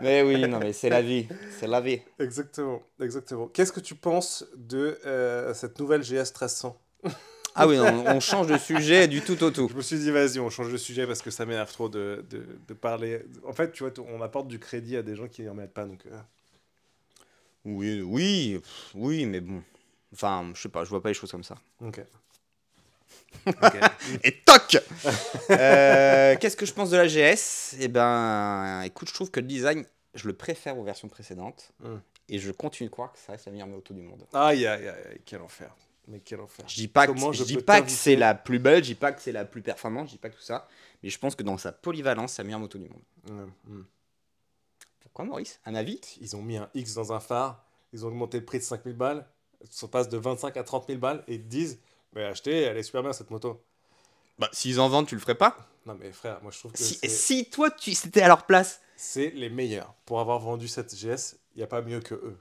[0.00, 1.26] Mais oui, non, mais c'est la vie.
[1.58, 2.00] C'est la vie.
[2.18, 3.46] exactement, exactement.
[3.48, 6.76] Qu'est-ce que tu penses de euh, cette nouvelle GS 1300
[7.54, 9.68] Ah oui, non, on change de sujet du tout au tout.
[9.70, 12.24] Je me suis dit, vas-y, on change de sujet parce que ça m'énerve trop de,
[12.30, 13.24] de, de parler.
[13.46, 15.84] En fait, tu vois, on apporte du crédit à des gens qui n'en mettent pas.
[15.84, 16.18] Donc, euh,
[17.64, 18.60] Oui, oui,
[18.94, 19.62] oui, mais bon.
[20.12, 21.56] Enfin, je sais pas, je vois pas les choses comme ça.
[21.80, 22.00] ok.
[24.24, 24.76] Et toc
[25.50, 29.46] Euh, Qu'est-ce que je pense de la GS Eh ben, écoute, je trouve que le
[29.46, 31.72] design, je le préfère aux versions précédentes.
[31.80, 31.96] Hmm.
[32.28, 34.24] Et je continue de croire que ça reste la meilleure moto du monde.
[34.32, 35.74] Aïe, aïe, aïe, aïe, quel enfer.
[36.08, 36.64] Mais quel enfer.
[36.68, 38.88] Je dis pas que, Comment je je dis pas que c'est la plus belle, je
[38.90, 40.68] dis pas que c'est la plus performante, je dis pas que tout ça.
[41.02, 43.02] Mais je pense que dans sa polyvalence, c'est la meilleure moto du monde.
[43.66, 43.82] Hmm.
[45.00, 45.60] Pourquoi, Maurice?
[45.66, 46.00] Un avis?
[46.20, 48.94] Ils ont mis un X dans un phare, ils ont augmenté le prix de 5000
[48.94, 49.26] balles,
[49.70, 51.78] ça passe de 25 à 30 000 balles et ils te disent
[52.14, 53.62] Mais achetez, elle est super bien cette moto.
[54.38, 55.56] Bah, s'ils en vendent, tu le ferais pas?
[55.86, 58.80] Non, mais frère, moi je trouve que si, toi, tu c'était à leur place.
[58.96, 59.94] c'est les meilleurs.
[60.06, 62.38] Pour avoir vendu cette GS, il n'y a pas mieux que eux.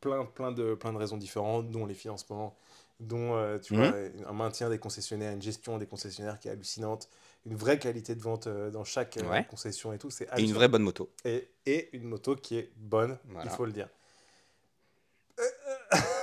[0.00, 2.54] Plein, plein, de, plein de raisons différentes, dont les financements,
[3.00, 3.80] dont euh, tu Mhm.
[3.80, 3.94] vois,
[4.28, 7.08] un maintien des concessionnaires, une gestion des concessionnaires qui est hallucinante,
[7.46, 9.46] une vraie qualité de vente euh, dans chaque euh, Ouais.
[9.48, 10.10] concession et tout.
[10.10, 11.10] C'est Et une vraie bonne moto.
[11.24, 13.50] et, et une moto qui est bonne, Voilà.
[13.50, 13.88] il faut le dire.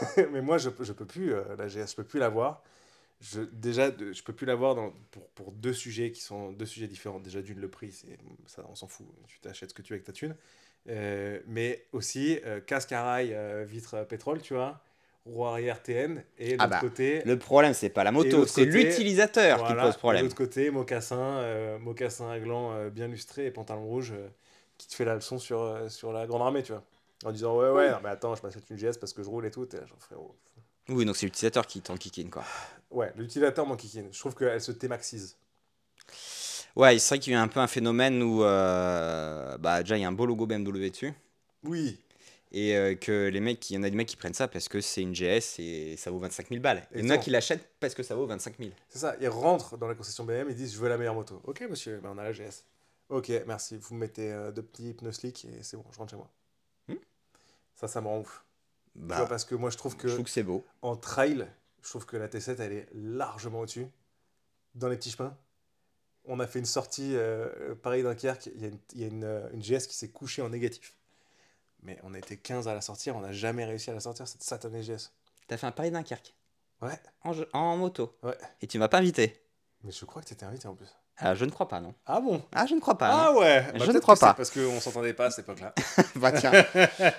[0.31, 2.63] Mais moi, je, peux- je peux plus, euh, la GS, je peux plus l'avoir.
[3.21, 6.87] Je, déjà, de- je peux plus l'avoir pour, pour deux sujets qui sont deux sujets
[6.87, 7.19] différents.
[7.19, 9.07] Déjà, d'une, le prix, c'est, ça, on s'en fout.
[9.27, 10.35] Tu t'achètes ce que tu veux avec ta thune.
[10.89, 14.81] Euh, mais aussi, euh, casque à rail, euh, vitre pétrole, tu vois,
[15.25, 18.65] roue arrière TN, et Ah l'autre bah, côté, Le problème, c'est pas la moto, c'est
[18.65, 20.17] l'utilisateur qui voilà, pose et problème.
[20.17, 24.29] l'autre côté, mocassin, euh, mocassin à gland euh, bien lustré et pantalon rouge euh,
[24.77, 26.83] qui te fait la leçon sur, euh, sur la grande armée, tu vois.
[27.23, 29.45] En disant, ouais, ouais, non, mais attends, je m'achète une GS parce que je roule
[29.45, 29.65] et tout.
[29.65, 30.35] T'es là, genre, frérot.
[30.89, 32.43] Oui, donc c'est l'utilisateur qui t'en kikine, quoi.
[32.89, 34.09] Ouais, l'utilisateur m'en kikine.
[34.11, 35.37] Je trouve qu'elle se démaxise.
[36.75, 40.01] Ouais, c'est vrai qu'il y a un peu un phénomène où, euh, bah, déjà, il
[40.01, 41.13] y a un beau logo BMW dessus.
[41.63, 41.99] Oui,
[42.51, 44.67] Et euh, que les mecs, il y en a des mecs qui prennent ça parce
[44.67, 46.79] que c'est une GS et ça vaut 25 000 balles.
[46.91, 48.71] Et il y en a qui l'achètent parce que ça vaut 25 000.
[48.89, 49.15] c'est ça.
[49.21, 51.41] Ils rentrent dans la concession BM, ils disent, je veux la meilleure moto.
[51.45, 52.65] Ok, monsieur, ben, on a la GS.
[53.09, 53.77] Ok, merci.
[53.77, 56.29] Vous me mettez euh, deux petits pneus slick et c'est bon, je rentre chez moi.
[57.81, 58.45] Ça, ça me rend ouf.
[58.93, 60.07] Tu Bah, vois, parce que moi, je trouve que.
[60.07, 60.63] je trouve que c'est beau.
[60.81, 61.47] En trail,
[61.81, 63.87] je trouve que la T7, elle est largement au-dessus.
[64.75, 65.35] Dans les petits chemins.
[66.25, 69.07] On a fait une sortie, euh, pareil Dunkerque, il y a, une, il y a
[69.07, 70.95] une, euh, une GS qui s'est couchée en négatif.
[71.81, 74.43] Mais on était 15 à la sortir, on n'a jamais réussi à la sortir, cette
[74.43, 75.09] satanée GS.
[75.47, 76.35] T'as fait un pari Dunkerque
[76.83, 78.15] Ouais, en, jeu- en moto.
[78.21, 78.37] Ouais.
[78.61, 79.41] Et tu m'as pas invité.
[79.83, 80.89] mais je crois que t'étais invité en plus.
[81.21, 81.93] Alors, je ne crois pas, non.
[82.07, 82.41] Ah bon?
[82.51, 83.07] Ah, je ne crois pas.
[83.09, 83.39] Ah non.
[83.39, 84.33] ouais Je Bah, ne crois pas.
[84.33, 85.73] Parce qu'on s'entendait pas à cette époque-là.
[86.15, 86.51] bah, tiens.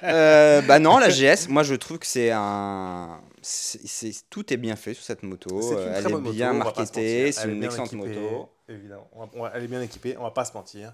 [0.03, 3.21] Euh, bah non, la GS, moi je trouve que c'est un.
[3.41, 5.61] c'est- Tout est bien fait sur cette moto.
[5.63, 8.51] C'est une euh, très Elle est moto, bien marketée, c'est est une excellente équipée, moto.
[8.69, 10.93] Évidemment, On va- elle est bien équipée, on va pas se mentir.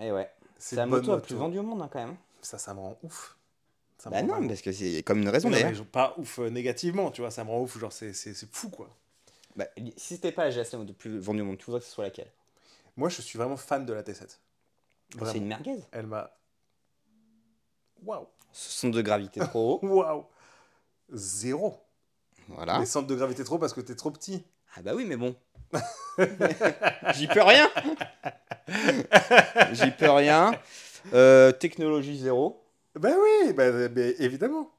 [0.00, 0.28] Et ouais.
[0.58, 2.16] C'est la moto la plus vendue au monde, hein, quand même.
[2.42, 3.36] Ça, ça me rend ouf.
[3.98, 5.72] Ça me Bah rend non, parce que c'est comme une raison d'ailleurs.
[5.92, 8.12] pas ouf euh, négativement, tu vois, ça me rend ouf, genre c'est
[8.50, 8.88] fou quoi.
[9.56, 11.80] Bah, si c'était pas la GS la moto la plus vendue au monde, tu voudrais
[11.80, 12.30] que ce soit laquelle?
[13.00, 14.36] Moi je suis vraiment fan de la T7.
[15.14, 15.32] Vraiment.
[15.32, 15.82] C'est une merguez.
[15.90, 16.30] Elle m'a.
[18.02, 18.26] Waouh!
[18.52, 19.86] Ce centre de gravité trop haut.
[19.86, 20.26] Waouh!
[21.10, 21.78] Zéro!
[22.48, 22.78] Voilà.
[22.78, 24.44] Les centres de gravité trop parce que t'es trop petit.
[24.76, 25.34] Ah bah oui, mais bon.
[27.14, 27.70] J'y peux rien.
[29.72, 30.52] J'y peux rien.
[31.14, 32.62] Euh, technologie zéro.
[32.96, 34.70] Ben oui, bah, bah, évidemment.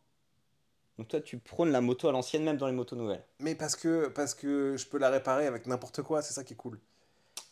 [0.99, 3.25] Donc toi, tu prônes la moto à l'ancienne, même dans les motos nouvelles.
[3.39, 6.53] Mais parce que, parce que je peux la réparer avec n'importe quoi, c'est ça qui
[6.53, 6.79] est cool.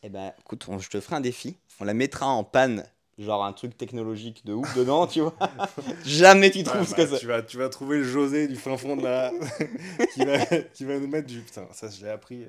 [0.03, 1.57] Eh ben, écoute, on- je te ferai un défi.
[1.79, 2.85] On la mettra en panne,
[3.17, 5.35] genre un truc technologique de ouf dedans, tu vois.
[6.05, 7.19] Jamais tu trouves Ouais, ce bah, que c'est.
[7.19, 9.31] tu, vas, tu vas trouver le José du fin fond de la.
[10.13, 11.41] qui, va, qui va nous mettre du.
[11.41, 12.45] Putain, ça je l'ai appris.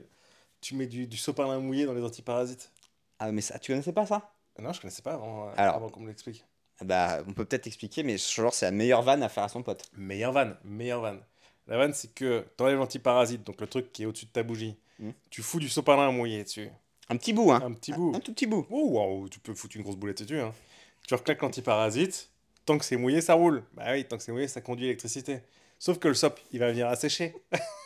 [0.60, 2.70] Tu mets du, du sopalin mouillé dans les antiparasites.
[3.18, 4.32] Ah, mais ça, tu connaissais pas ça?
[4.58, 5.76] Non, je connaissais pas avant, euh, Alors.
[5.76, 6.44] avant qu'on me l'explique.
[6.84, 9.62] Bah, on peut peut-être expliquer, mais genre, c'est la meilleure vanne à faire à son
[9.62, 9.84] pote.
[9.96, 11.20] Meilleure vanne, meilleure vanne.
[11.66, 14.76] La vanne, c'est que t'enlèves l'antiparasite, donc le truc qui est au-dessus de ta bougie.
[14.98, 15.10] Mm.
[15.30, 16.70] Tu fous du sopalin mouillé dessus.
[17.10, 17.60] Un petit bout, hein.
[17.64, 18.12] Un petit bout.
[18.14, 18.66] Un tout petit bout.
[18.70, 20.38] Oh, waouh, tu peux foutre une grosse boulette dessus.
[20.40, 20.54] Hein.
[21.06, 22.28] Tu reclaques l'antiparasite.
[22.66, 23.64] Tant que c'est mouillé, ça roule.
[23.74, 25.40] Bah oui, tant que c'est mouillé, ça conduit l'électricité.
[25.78, 27.34] Sauf que le sop, il va venir assécher.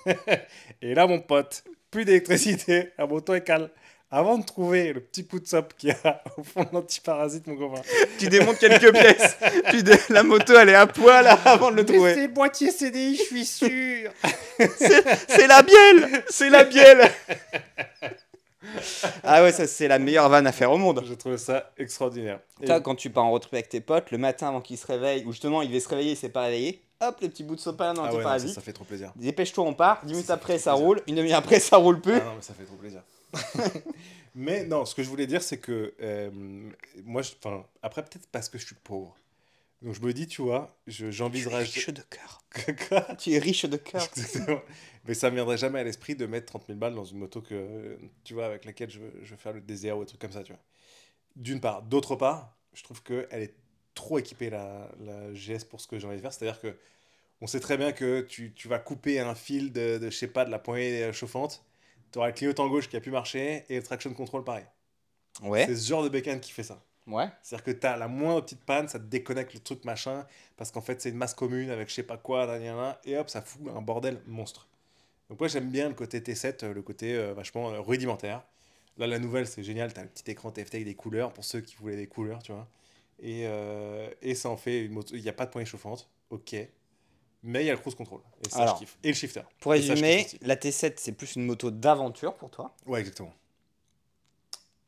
[0.82, 3.70] Et là, mon pote, plus d'électricité, la moto est calme.
[4.10, 7.46] Avant de trouver le petit coup de sop qu'il y a au fond de l'antiparasite,
[7.46, 7.80] mon copain.
[8.18, 9.38] Tu démontes quelques pièces.
[10.10, 12.14] La moto, elle est à poil avant de le Mais trouver.
[12.14, 14.10] c'est boîtier CDI, je suis sûr.
[14.58, 17.10] C'est la bielle C'est la bielle
[19.22, 21.02] Ah ouais, ça c'est la meilleure vanne à faire au monde.
[21.06, 22.40] Je trouve ça extraordinaire.
[22.60, 24.86] Et- Toi, quand tu pars en trip avec tes potes, le matin avant qu'ils se
[24.86, 27.54] réveillent, ou justement il devait se réveiller, il s'est pas réveillé, hop, le petit bout
[27.56, 29.12] de sopalin dans Ah ouais, non, ça, fait trop plaisir.
[29.16, 30.00] Dépêche-toi, on part.
[30.04, 30.86] 10 minutes Ça après, ça plaisir.
[30.86, 31.00] roule.
[31.06, 32.14] Une demi-heure après, ça roule plus.
[32.14, 33.02] Ah non, mais ça fait trop plaisir.
[34.34, 36.30] mais non, ce que je voulais dire, c'est que euh,
[37.04, 39.14] moi, je- enfin, après, peut-être parce que je suis pauvre,
[39.84, 41.62] Donc je me dis, tu vois, je- Tu es j'envisagerais.
[41.64, 42.42] riche de cœur.
[43.18, 44.08] Tu es riche de cœur.
[45.06, 47.42] Mais ça me viendrait jamais à l'esprit de mettre 30 000 balles dans une moto
[47.42, 50.20] que, tu vois, avec laquelle je veux, je veux faire le désert ou des trucs
[50.20, 50.62] comme ça, tu vois.
[51.36, 51.82] D'une part.
[51.82, 53.54] D'autre part, je trouve qu'elle est
[53.94, 56.32] trop équipée, la, la GS, pour ce que j'ai envie de faire.
[56.32, 56.76] C'est-à-dire que
[57.40, 60.28] on sait très bien que tu, tu vas couper un fil de, de, je sais
[60.28, 61.62] pas, de la poignée chauffante.
[62.12, 64.64] Tu auras le clignotant gauche qui a pu marcher et le traction control pareil.
[65.42, 65.66] Ouais.
[65.66, 66.82] C'est ce genre de bécane qui fait ça.
[67.06, 67.28] Ouais.
[67.42, 70.70] C'est-à-dire que tu as la moindre petite panne, ça te déconnecte le truc machin, parce
[70.70, 73.16] qu'en fait c'est une masse commune avec je sais pas quoi, nan, nan, nan, et
[73.18, 74.68] hop, ça fout un bordel monstre.
[75.28, 78.42] Donc moi j'aime bien le côté T7, euh, le côté euh, vachement euh, rudimentaire.
[78.96, 81.44] Là la nouvelle c'est génial, tu as un petit écran TFT avec des couleurs, pour
[81.44, 82.68] ceux qui voulaient des couleurs, tu vois.
[83.20, 86.08] Et, euh, et ça en fait une moto, il n'y a pas de poignée chauffante,
[86.30, 86.56] ok.
[87.46, 88.98] Mais il y a le cruise control, et ça Alors, je kiffe.
[89.02, 89.42] Et le shifter.
[89.60, 92.74] Pour résumer, la T7, c'est plus une moto d'aventure pour toi.
[92.86, 93.34] Ouais, exactement.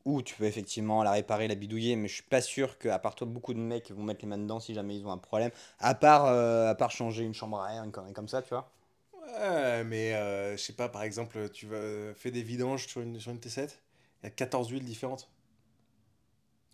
[0.07, 3.13] Où tu peux effectivement la réparer, la bidouiller, mais je suis pas sûr qu'à part
[3.15, 5.51] toi, beaucoup de mecs vont mettre les mains dedans si jamais ils ont un problème.
[5.79, 8.49] À part, euh, à part changer une chambre à air, une connerie comme ça, tu
[8.49, 8.71] vois.
[9.13, 13.19] Ouais, mais euh, je sais pas, par exemple, tu vas faire des vidanges sur une,
[13.19, 13.79] sur une T7,
[14.23, 15.29] il y a 14 huiles différentes.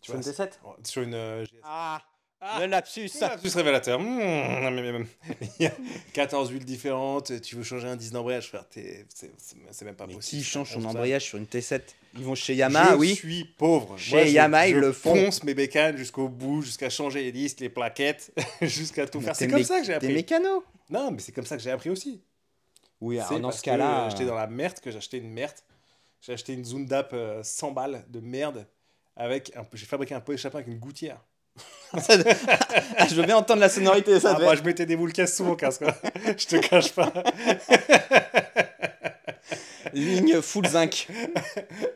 [0.02, 1.64] Tu Sur une vois, T7 c'est- Sur une euh, GS.
[1.64, 2.02] Ah,
[2.46, 4.00] Ah, le lapsus Ah, plus révélateur.
[4.00, 5.06] Mmh, non, mais- mais- mais-
[5.60, 5.72] Il y a
[6.12, 10.16] 14 huiles différentes, tu veux changer un disque d'embrayage, frère, t'es- c'est même pas Mais
[10.16, 10.42] possible.
[10.42, 11.82] qui change son embrayage sur une T7
[12.16, 13.16] Ils vont chez Yamaha, je oui.
[13.16, 13.98] suis pauvre.
[13.98, 15.14] Chez Moi, je- Yamaha, ils je le font.
[15.14, 19.38] ponce mes bécanes jusqu'au bout, jusqu'à changer les disques, les plaquettes, jusqu'à tout Mais faire.
[19.38, 20.14] t'es C'est comme ça que j'ai T'es appris.
[20.14, 22.22] mécano Non, mais c'est comme ça que j'ai appris aussi.
[23.00, 24.06] Oui, C'est alors dans parce ce que, cas-là.
[24.06, 25.56] euh, J'étais dans la merde que j'ai acheté une merde.
[26.22, 28.68] J'ai acheté une Zundap euh, 100 balles de merde.
[29.16, 31.20] avec un, J'ai fabriqué un pot d'échappement avec une gouttière.
[32.98, 35.14] Ah, je veux bien entendre la sonorité, ça Ah, moi, être- je mettais des boules
[35.14, 35.84] casse sous mon casque.
[36.26, 37.14] je te cache pas.
[39.94, 41.08] Ligne full zinc.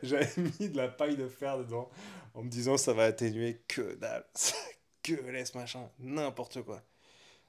[0.03, 1.89] J'avais mis de la paille de fer dedans
[2.35, 4.23] en me disant ça va atténuer que dalle.
[5.01, 5.89] que laisse machin.
[5.99, 6.81] N'importe quoi.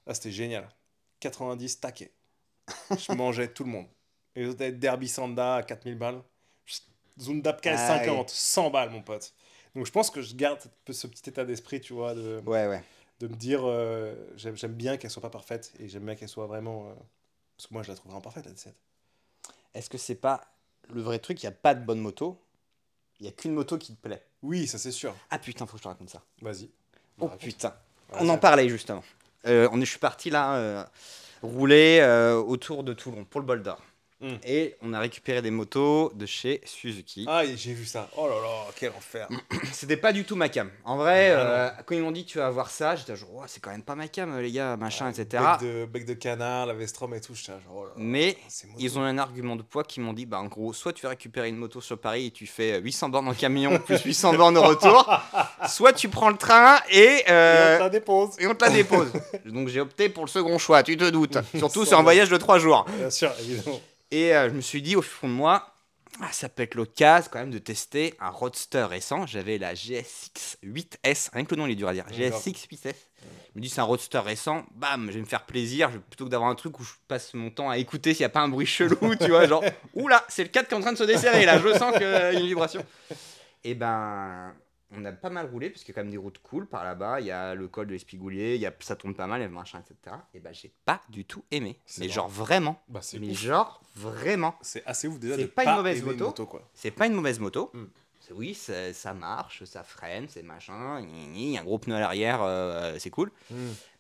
[0.07, 0.67] Ah, c'était génial.
[1.21, 2.13] 90 taquets.
[2.91, 3.87] Je mangeais tout le monde.
[4.35, 6.23] Et les autres Derby Sanda à 4000 balles.
[7.21, 9.35] Zundap Ah, KS50, 100 balles, mon pote.
[9.75, 10.59] Donc je pense que je garde
[10.91, 12.83] ce petit état d'esprit, tu vois, de, Ouais, ouais.
[13.21, 16.47] de me dire euh, j'aime bien qu'elle soit pas parfaite et j'aime bien qu'elle soit
[16.47, 16.89] vraiment.
[16.91, 16.95] euh,
[17.57, 18.75] parce que moi, je la trouve vraiment parfaite, la 17.
[19.75, 20.47] Est-ce que c'est pas
[20.93, 22.41] le vrai truc Il n'y a pas de bonne moto.
[23.21, 24.23] Il n'y a qu'une moto qui te plaît?
[24.43, 25.15] Oui, ça c'est sûr.
[25.31, 26.23] Ah putain, faut que je te raconte ça.
[26.41, 26.71] Vas-y.
[27.21, 27.41] Oh Raconte.
[27.41, 27.75] putain.
[28.13, 29.03] On en parlait justement.
[29.47, 30.85] Euh, on est, je suis parti là euh,
[31.43, 32.01] rouler
[32.47, 33.83] autour de Toulon pour le bol d'or.
[34.21, 34.35] Mm.
[34.45, 37.25] Et on a récupéré des motos de chez Suzuki.
[37.29, 38.09] Ah, et j'ai vu ça.
[38.17, 39.29] Oh là là, quel enfer.
[39.73, 40.71] C'était pas du tout ma cam.
[40.85, 43.45] En vrai, Ah euh, quand ils m'ont dit tu vas voir ça, j'étais genre Ouais,
[43.47, 45.43] c'est quand même pas ma cam les gars, machin, etc.
[45.61, 48.37] Bec de, bec de canard, la Vestrom et tout, genre, oh là là, Mais
[48.79, 51.11] ils ont un argument de poids qui m'ont dit bah en gros soit tu vas
[51.11, 54.57] récupérer une moto sur Paris et tu fais 800 bornes en camion plus 800 bornes
[54.59, 55.09] au retour,
[55.69, 58.31] soit tu prends le train et, Et euh, on te la dépose.
[58.41, 59.13] et on te la dépose.
[59.45, 61.39] Donc j'ai opté pour le second choix, tu te doutes.
[61.57, 62.85] Surtout sur un voyage de 3 jours.
[62.99, 63.79] Bien sûr, évidemment.
[64.11, 65.75] Et euh, je me suis dit au fond de moi,
[66.21, 69.27] ah, ça peut être l'occasion quand même de tester un roadster récent.
[69.27, 72.07] J'avais la GSX 8S, rien que le nom il est dur à dire.
[72.11, 72.95] GSX 8S.
[73.55, 75.91] Je me dis c'est un roadster récent, bam, je vais me faire plaisir.
[75.91, 78.27] Je- Plutôt que d'avoir un truc où je passe mon temps à écouter s'il n'y
[78.27, 80.81] a pas un bruit chelou, tu vois, genre, oula, c'est le cadre qui est en
[80.81, 82.85] train de se desserrer là, je sens qu'il y a une vibration.
[83.65, 84.55] Et ben,
[84.91, 86.85] on a pas mal roulé, parce qu'il y a quand même des routes cool par
[86.85, 87.21] là-bas.
[87.21, 89.49] Il y a le col de l'Espigoulier, il y a, ça tourne pas mal, et
[89.49, 90.17] machin, etc.
[90.35, 91.79] Et ben, j'ai pas du tout aimé.
[91.99, 92.81] Mais genre vraiment.
[92.89, 93.39] Bah, c'est Mais ouf.
[93.39, 94.57] genre vraiment.
[94.63, 96.35] C'est assez ouf déjà C'est de pas une mauvaise moto.
[96.75, 97.71] C'est pas une mauvaise moto.
[97.75, 97.85] Mm.
[98.35, 102.43] Oui, ça, marche, ça freine, c'est machin, il y a un gros pneu à l'arrière,
[102.43, 103.33] euh, c'est cool.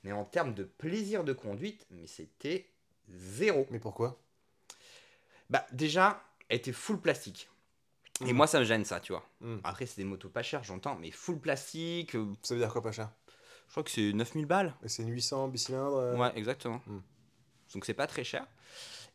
[0.05, 2.69] Mais en termes de plaisir de conduite, mais c'était
[3.09, 3.67] zéro.
[3.71, 4.21] Mais pourquoi?
[5.51, 7.49] Bah déjà, elle était full plastique.
[8.27, 9.25] Et moi, ça me gêne ça, tu vois.
[9.41, 9.57] Mm.
[9.65, 12.83] Après, c'est des motos pas chères, j'entends, mais full plastique, euh, Ça veut dire quoi
[12.83, 13.11] pas cher?
[13.67, 14.75] Je crois que c'est 9000 balles.
[14.83, 16.81] Et C'est une 800 bicylindre euh, Ouais, exactement.
[16.87, 16.99] Mm.
[17.75, 18.47] Donc c'est pas très cher.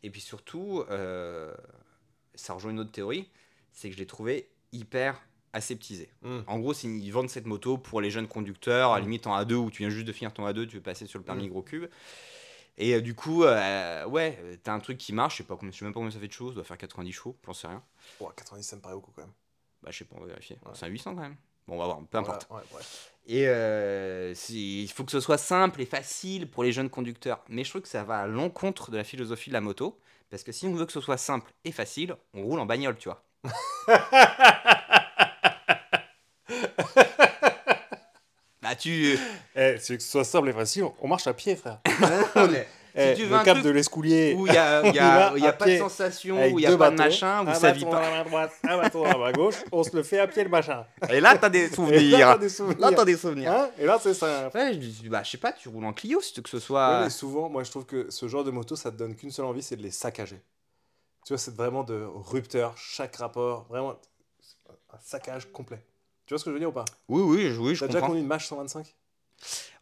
[0.02, 1.54] Et puis surtout, euh,
[2.34, 3.28] ça rejoint une autre théorie,
[3.72, 5.20] c'est que je l'ai trouvé hyper
[5.52, 6.10] aseptisé.
[6.22, 6.40] Mm.
[6.46, 9.54] En gros, ils vendent cette moto pour les jeunes conducteurs, à la limite en A2
[9.54, 11.62] où tu viens juste de finir ton A2, tu veux passer sur le permis gros
[11.62, 11.86] cube.
[12.76, 15.72] Et euh, du coup, euh, ouais, t'as un truc qui marche, je sais pas combien,
[15.72, 17.52] je sais même pas combien ça fait de choses, ça doit faire 90 chevaux, j'en
[17.52, 17.82] sais rien.
[18.20, 19.32] Oh, 90 ça me paraît beaucoup quand même.
[19.82, 20.58] Bah, je sais pas, on va vérifier.
[20.64, 20.72] Ouais.
[20.74, 21.36] C'est un 800 quand même.
[21.66, 22.46] Bon, on va voir, peu importe.
[22.50, 22.82] Ouais, ouais.
[23.26, 27.42] Et euh, il faut que ce soit simple et facile pour les jeunes conducteurs.
[27.48, 29.98] Mais je trouve que ça va à l'encontre de la philosophie de la moto.
[30.30, 32.98] Parce que si on veut que ce soit simple et facile, on roule en bagnole,
[32.98, 33.24] tu vois.
[38.76, 39.18] tu...
[39.56, 41.80] Eh, si tu veux que ce soit simple et facile, on marche à pied, frère.
[42.36, 44.34] Non, mais Eh, tu veux le un cap truc de l'escoulier.
[44.38, 46.58] Où il n'y a, y a, où il y a à pas de sensation, où
[46.60, 48.00] il n'y a pas de machin, où un ça vit à pas.
[48.00, 50.48] la main droite, un bâton à main gauche, on se le fait à pied le
[50.50, 50.86] machin.
[51.10, 52.18] Et là, t'as des Et là, souvenirs.
[52.18, 52.78] t'as des souvenirs.
[52.80, 53.52] Là, t'as des souvenirs.
[53.52, 54.48] Hein Et là, c'est ça.
[54.54, 56.56] Ouais, je, bah, je sais pas, tu roules en Clio, si tu veux que ce
[56.56, 57.02] Ouais, soit.
[57.02, 59.46] mais souvent, moi, je trouve que ce genre de moto, ça te donne qu'une seule
[59.46, 60.40] envie, c'est de les saccager.
[61.26, 63.98] Tu vois, c'est vraiment de rupteur, chaque rapport, vraiment
[64.92, 65.82] un saccage complet.
[66.26, 66.84] Tu vois ce que je veux dire ou pas?
[67.08, 68.08] Oui, oui, je- oui, je T'as déjà comprends.
[68.08, 68.94] conduit une Mach 125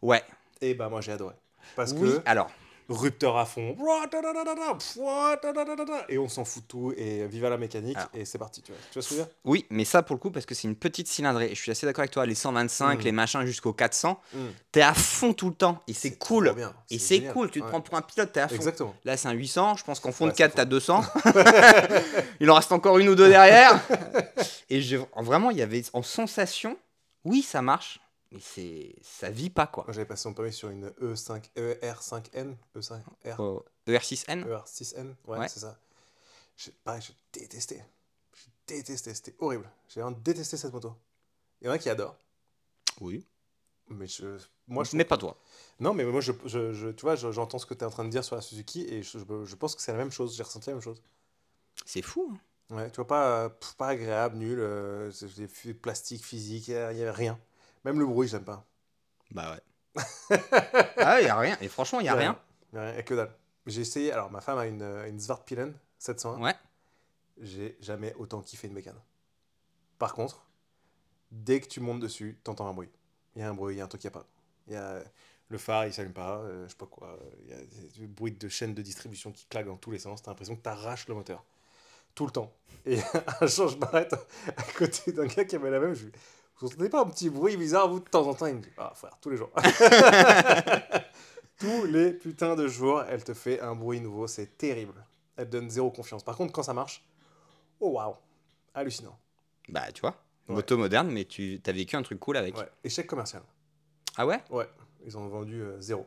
[0.01, 0.23] Ouais.
[0.61, 1.35] Eh bah, moi, j'ai adoré.
[1.75, 2.49] Parce oui, que alors,
[2.93, 3.75] rupteur à fond,
[6.09, 8.09] et on s'en fout de tout, et viva la mécanique, Alors.
[8.13, 8.81] et c'est parti, tu vois.
[8.91, 9.33] Tu vois ce que je veux dire?
[9.45, 11.71] Oui, mais ça pour le coup, parce que c'est une petite cylindrée, et je suis
[11.71, 13.03] assez d'accord avec toi, les 125, Mm.
[13.03, 14.37] les machins jusqu'au 400, Mm.
[14.71, 16.53] t'es à fond tout le temps, et c'est cool.
[16.89, 17.69] Et c'est cool, tu te Ouais.
[17.71, 18.55] prends pour un pilote, t'es à fond.
[18.55, 18.95] Exactement.
[19.05, 20.57] Là, c'est un 800, je pense qu'en fond Ouais, de c'est 4, fond.
[20.57, 21.03] t'as 200.
[22.39, 23.79] il en reste encore une ou deux derrière.
[24.69, 26.77] et j'ai- vraiment, il y avait en sensation,
[27.25, 27.99] oui, ça marche,
[28.33, 29.85] mais c'est ça vit pas quoi.
[29.89, 35.47] J'avais passé mon permis sur une E E5, ER5N, E5R, Au ER6N ER6N, ouais, Ouais.
[35.47, 35.79] c'est ça.
[36.83, 37.85] Pareil, je détestais.
[38.35, 39.69] Je détestais, c'était horrible.
[39.87, 40.93] J'ai vraiment détesté cette moto.
[41.61, 42.17] Il y en a qui adorent,
[43.01, 43.25] Oui.
[43.89, 45.37] mais je, moi, je mais pas toi.
[45.79, 47.89] Non, mais moi, je, je, je- tu vois, je- j'entends ce que tu es en
[47.89, 50.35] train de dire sur la Suzuki et je, je- pense que c'est la même chose.
[50.35, 51.01] J'ai ressenti la même chose.
[51.85, 52.31] C'est fou.
[52.33, 52.75] hein.
[52.75, 55.11] Ouais, tu vois, pas, euh, pas agréable, nul, euh,
[55.81, 57.39] plastiques, physiques, il n'y avait rien.
[57.83, 58.65] Même le bruit, j'aime pas.
[59.31, 60.03] Bah ouais.
[60.97, 61.57] ah, il y a rien.
[61.61, 62.39] Et franchement, il y a rien.
[62.71, 63.35] Il y a rien, a que dalle.
[63.65, 66.41] J'ai essayé, alors ma femme a une, euh, une Svartpilen 701.
[66.41, 66.55] Ouais.
[67.41, 68.99] J'ai jamais autant kiffé une bécane.
[69.99, 70.45] Par contre,
[71.31, 72.89] dès que tu montes dessus, t'entends un bruit.
[73.35, 74.27] Il y a un bruit, il y a un truc qu'il n'y a pas.
[74.67, 75.03] Il y a
[75.49, 77.09] le phare, il s'allume pas, euh, je sais pas quoi.
[77.09, 77.57] euh, Il y a
[77.99, 80.21] des bruits de chaîne de distribution qui claquent dans tous les sens.
[80.21, 81.43] T'as l'impression que t'arraches le moteur.
[82.15, 82.51] Tout le temps.
[82.85, 82.97] Et
[83.41, 85.93] un jour, je m'arrête à côté d'un gars qui avait la même.
[85.93, 86.11] Je lui
[86.59, 88.69] Vous entendez pas un petit bruit bizarre, vous, de temps en temps Il me dit
[88.77, 89.51] Ah, frère, tous les jours.
[91.59, 94.27] tous les putains de jours, elle te fait un bruit nouveau.
[94.27, 95.03] C'est terrible.
[95.35, 96.23] Elle te donne zéro confiance.
[96.23, 97.03] Par contre, quand ça marche,
[97.79, 98.15] oh waouh,
[98.73, 99.17] hallucinant.
[99.69, 100.15] Bah, tu vois.
[100.47, 100.55] Ouais.
[100.55, 102.57] Moto moderne, mais tu as vécu un truc cool avec.
[102.57, 102.69] Ouais.
[102.83, 103.41] Échec commercial.
[104.17, 104.43] Ah ouais?
[104.49, 104.67] Ouais,
[105.05, 106.05] ils ont vendu euh, zéro.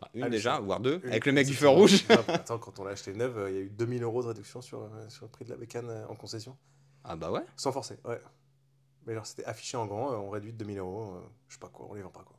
[0.00, 1.00] Enfin, Une déjà, voire deux.
[1.02, 2.04] Une- Avec le mec du feu rouge.
[2.08, 4.62] Attends, quand on l'a acheté neuve, euh, il y a eu 2000 euros de réduction
[4.62, 6.56] sur, euh, sur le prix de la bécane en concession.
[7.04, 7.42] Ah bah ouais.
[7.56, 8.20] Sans forcer, ouais.
[9.06, 11.60] Mais genre, c'était affiché en grand, euh, on réduit de 2000 euros, euh, je sais
[11.60, 12.36] pas quoi, on les vend pas quoi.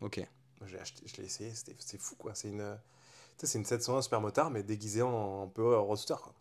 [0.00, 0.18] Ok.
[0.60, 2.34] Moi, Je l'ai acheté, je l'ai essayé, c'était- c'est fou quoi.
[2.34, 2.74] C'est une, euh,
[3.36, 6.34] tu sais, c'est une 701 super motard, mais déguisée en un peu roadster quoi.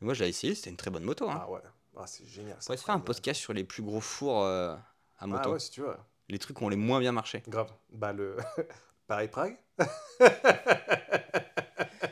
[0.00, 1.28] Mais moi, j'ai essayé, c'était une très bonne moto.
[1.28, 1.38] Hein.
[1.42, 1.60] Ah ouais,
[1.96, 2.56] ah, c'est génial.
[2.60, 4.76] On pourrait se faire un podcast sur les plus gros fours euh,
[5.18, 5.42] à moto.
[5.44, 5.96] Ah ouais, si tu veux,
[6.28, 7.42] Les trucs qui ont les moins bien marché.
[7.48, 7.72] grave.
[7.90, 8.36] Bah le
[9.08, 9.56] Paris Prague.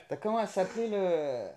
[0.08, 1.48] T'as comment elle s'appelait le.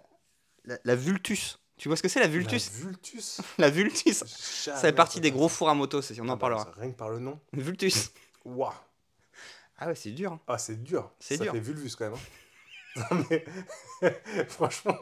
[0.66, 1.58] La, la Vultus.
[1.78, 3.42] Tu vois ce que c'est la Vultus La Vultus?
[3.58, 5.56] La, Vultus Ça fait partie des gros ça.
[5.56, 6.64] fours à moto, c'est- on Ah en bah, parlera.
[6.66, 7.40] ça, Rien que par le nom.
[7.54, 8.12] Vultus.
[8.46, 8.72] Waouh.
[9.78, 10.34] Ah ouais, c'est dur.
[10.34, 10.40] hein.
[10.48, 11.12] Ah, c'est dur.
[11.20, 11.54] C'est ça dur.
[11.54, 12.14] fait vulvus quand même.
[12.16, 12.20] hein.
[13.12, 13.44] Non, mais
[14.50, 14.96] franchement,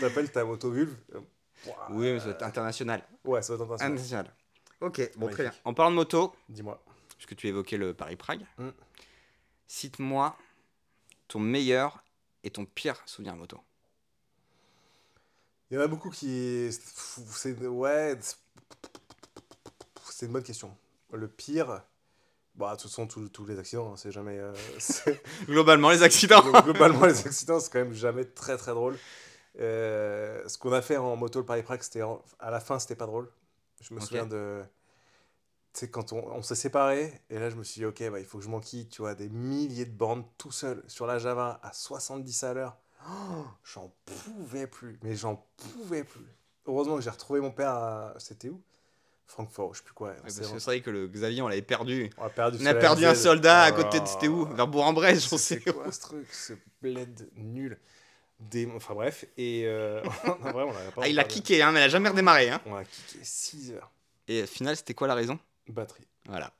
[0.00, 0.96] t'appelles ta moto vulve.
[1.14, 1.20] euh,
[1.90, 3.04] Oui, mais ça doit être international.
[3.24, 3.84] Ouais, ça va être intéressant.
[3.84, 4.34] International.
[4.80, 5.52] Ok, bon, très bien.
[5.64, 6.82] En parlant de moto, Dis-moi.
[7.16, 8.70] puisque tu évoquais le Paris-Prague, Mm.
[9.68, 10.36] cite-moi
[11.28, 12.02] ton meilleur
[12.42, 13.60] et ton pire souvenir moto.
[15.70, 16.70] Il y en a beaucoup qui.
[16.72, 18.18] C'est ouais.
[20.10, 20.76] C'est une bonne question.
[21.12, 21.82] Le pire.
[22.54, 24.38] Bah, de toute façon, tous les accidents, hein, c'est jamais.
[24.38, 26.42] euh, c'est- Globalement, les accidents.
[26.42, 28.98] Donc, globalement, les accidents, c'est quand même jamais très très drôle.
[29.60, 32.78] Euh, ce qu'on a fait en moto le Paris Prague, c'était en- à la fin,
[32.78, 33.30] c'était pas drôle.
[33.80, 34.06] Je me Ok.
[34.06, 34.62] souviens de.
[35.74, 38.18] Tu sais, quand on, on s'est séparés, et là, je me suis dit, ok, bah,
[38.18, 41.06] il faut que je m'en quitte, tu vois, des milliers de bornes tout seul sur
[41.06, 42.76] la Java à 70 à l'heure.
[43.06, 46.24] Oh, j'en pouvais plus, mais j'en pouvais plus.
[46.66, 48.14] Heureusement que j'ai retrouvé mon père à.
[48.18, 48.60] C'était où?
[49.26, 50.10] Francfort, je sais plus quoi.
[50.10, 52.08] Ouais, c'est vrai que le Xavier, on l'avait perdu.
[52.16, 54.06] on a perdu, On sur a la perdu un soldat à Oh côté de.
[54.06, 54.46] C'était où?
[54.46, 55.72] Vers Bourg-en-Bresse, je C'est sais.
[55.72, 57.78] quoi ce truc, ce bled nul
[58.40, 58.76] Démon.
[58.76, 61.80] Enfin bref, et euh, en vrai, on l'avait pas Ah, il a kické, hein, mais
[61.80, 62.48] elle a jamais redémarré.
[62.50, 62.60] Hein.
[62.66, 63.90] On a kické 6 heures.
[64.28, 65.38] Et au final, c'était quoi la raison?
[65.68, 66.06] Batterie.
[66.26, 66.52] Voilà.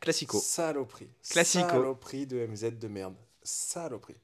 [0.00, 0.40] Classico.
[0.40, 1.10] Saloperie.
[1.28, 1.68] Classico.
[1.68, 3.14] Saloperie de MZ de merde.
[3.42, 4.16] Saloperie.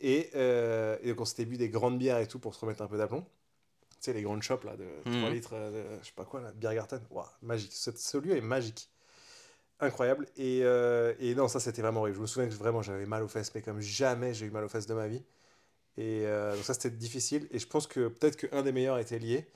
[0.00, 2.82] Et, euh, et donc on s'était bu des grandes bières et tout pour se remettre
[2.82, 3.22] un peu d'aplomb.
[3.22, 5.34] Tu sais, les grandes shops là, de 3 Mhm.
[5.34, 7.00] litres, euh, de, je sais pas quoi, là, Biergarten.
[7.10, 7.72] Waouh, magique.
[7.72, 8.90] Ce, ce lieu est magique.
[9.80, 10.26] Incroyable.
[10.36, 12.16] Et, euh, et non, ça c'était vraiment horrible.
[12.16, 14.64] Je me souviens que vraiment j'avais mal aux fesses, mais comme jamais j'ai eu mal
[14.64, 15.22] aux fesses de ma vie.
[15.98, 17.46] Et euh, donc ça c'était difficile.
[17.50, 19.46] Et je pense que peut-être qu'un des meilleurs était lié.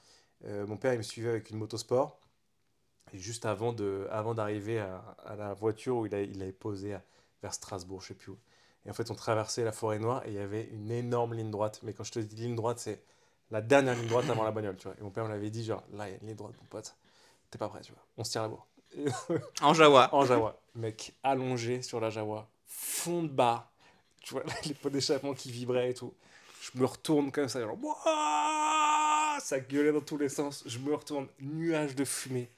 [0.45, 2.19] Mon père il me suivait avec une moto sport.
[3.13, 6.53] Et juste avant de, avant d'arriver à, à la voiture où il, a, il avait
[6.53, 7.03] posé à-
[7.43, 8.39] vers Strasbourg, je sais plus où.
[8.87, 11.51] Et en fait, on traversait la forêt noire et il y avait une énorme ligne
[11.51, 11.81] droite.
[11.83, 13.03] Mais quand je te dis ligne droite, c'est
[13.51, 14.97] la dernière ligne droite avant la bagnole, tu vois.
[14.99, 16.67] Et mon père me l'avait dit, genre, là, il y a une ligne droite, mon
[16.67, 16.95] pote.
[17.51, 18.03] T'es pas prêt, tu vois.
[18.17, 18.67] On se tire la bourre.
[19.63, 20.13] En Jawa.
[20.15, 20.61] en Jawa.
[20.75, 22.49] Mec, allongé sur la Jawa.
[22.67, 23.71] Fond de bas.
[24.21, 26.15] tu vois, les pots d'échappement qui vibraient et tout.
[26.61, 28.61] Je me retourne comme ça, genre, Wouah
[29.41, 30.63] ça gueulait dans tous les sens.
[30.67, 32.51] Je me retourne, nuage de fumée,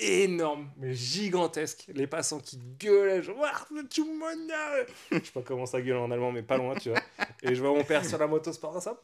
[0.00, 1.86] énorme, mais gigantesque.
[1.94, 3.36] Les passants qui gueulaient, genre,
[3.80, 7.00] Je sais pas comment ça gueule en allemand, mais pas loin, tu vois.
[7.42, 9.00] Et je vois mon père sur la moto sport, ça.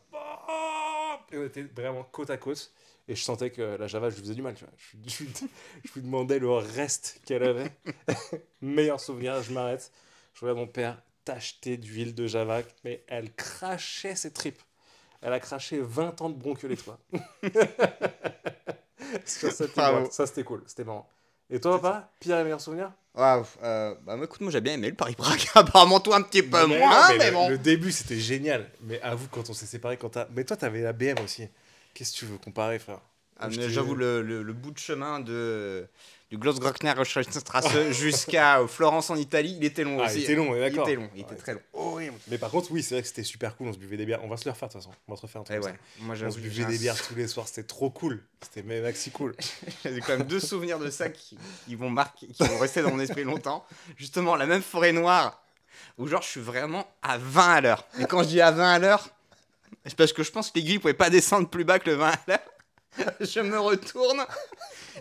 [1.32, 2.72] Et on était vraiment côte à côte.
[3.08, 4.74] Et je sentais que la Java, je lui faisais du mal, tu vois.
[5.06, 5.24] Je,
[5.94, 7.70] lui demandais le reste qu'elle avait.
[8.60, 9.92] Meilleur souvenir, je m'arrête.
[10.34, 14.62] Je regarde mon père t'acheter d'huile de Java, mais elle crachait ses tripes.
[15.22, 16.98] Elle a craché 20 ans de bronchiolite, quoi.
[19.24, 20.08] ça, c'était Bravo.
[20.10, 21.08] ça, c'était cool, c'était marrant.
[21.50, 22.92] Et toi, papa, pire et meilleur souvenir?
[23.14, 25.40] Waouh, euh, bah, écoute, moi j'ai bien aimé le Paris-Prague.
[25.54, 27.48] Apparemment, toi un petit peu Mais moins, mais, le, bon.
[27.48, 28.68] le début, c'était génial.
[28.82, 30.26] Mais avoue, quand on s'est séparés, quand t'as...
[30.34, 31.48] Mais toi, t'avais la BM aussi.
[31.94, 33.00] Qu'est-ce que tu veux comparer, frère?
[33.38, 35.86] Ah, J'avoue, le, le, le bout de chemin de,
[36.30, 40.18] du Grossglockner Strasse jusqu'à euh, Florence en Italie, il était long Ah, aussi.
[40.20, 40.88] il était long, on est Il d'accord.
[40.88, 41.60] était long, il Ouais, était très long.
[41.74, 42.16] Horrible.
[42.28, 43.68] Mais par contre, oui, c'est vrai que c'était super cool.
[43.68, 44.24] On se buvait des bières.
[44.24, 44.94] On va se le refaire de toute façon.
[45.06, 47.14] On va se refaire un truc comme ouais, moi On se buvait des bières tous
[47.14, 47.46] les soirs.
[47.46, 48.22] C'était trop cool.
[48.40, 49.34] C'était même maxi cool.
[49.84, 52.90] j'ai quand même deux souvenirs de ça qui, qui vont marquer, qui vont rester dans
[52.90, 53.66] mon esprit longtemps.
[53.98, 55.42] Justement, la même forêt noire,
[55.98, 57.86] où genre je suis vraiment à 20 à l'heure.
[58.00, 59.10] Et quand je dis à 20 à l'heure,
[59.84, 62.08] c'est parce que je pense que l'aiguille pouvait pas descendre plus bas que le 20
[62.08, 62.38] à l'heure.
[63.20, 64.24] Je me retourne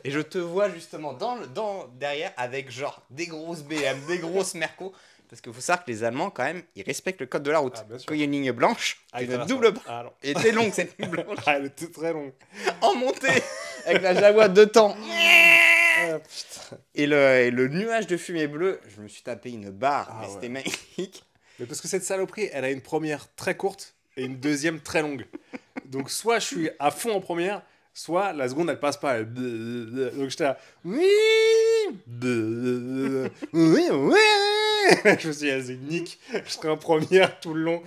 [0.04, 4.18] et je te vois justement dans, le- dans, derrière avec genre des grosses BM, des
[4.20, 4.93] grosses Merco.
[5.28, 7.58] Parce qu'il faut savoir que les Allemands, quand même, ils respectent le code de la
[7.58, 7.78] route.
[7.78, 7.96] Ah.
[8.06, 9.82] Quand il y a une ligne blanche, Ah, tu ne double pas.
[9.88, 10.04] Ah.
[10.22, 11.39] Et t'es longue cette ligne blanche.
[11.48, 12.32] Ah, elle était très longue.
[12.82, 13.41] En montée,
[13.86, 14.96] avec la Jaguar de temps.
[15.02, 16.18] Ah.
[16.93, 20.28] Et le, et le nuage de fumée bleue, je me suis tapé une barre, mais
[20.28, 20.34] ouais.
[20.34, 21.24] c'était magnifique.
[21.60, 25.02] Mais parce que cette saloperie, elle a une première très courte et une deuxième très
[25.02, 25.26] longue.
[25.86, 27.64] Donc soit je suis à fond en première,
[27.96, 29.16] soit la seconde elle passe pas.
[29.18, 30.58] elle- Donc j'étais là.
[30.84, 31.10] Oui
[33.54, 34.20] Oui, oui
[35.20, 37.82] Je me suis dit, vas-y, nique, je serai en première tout le long.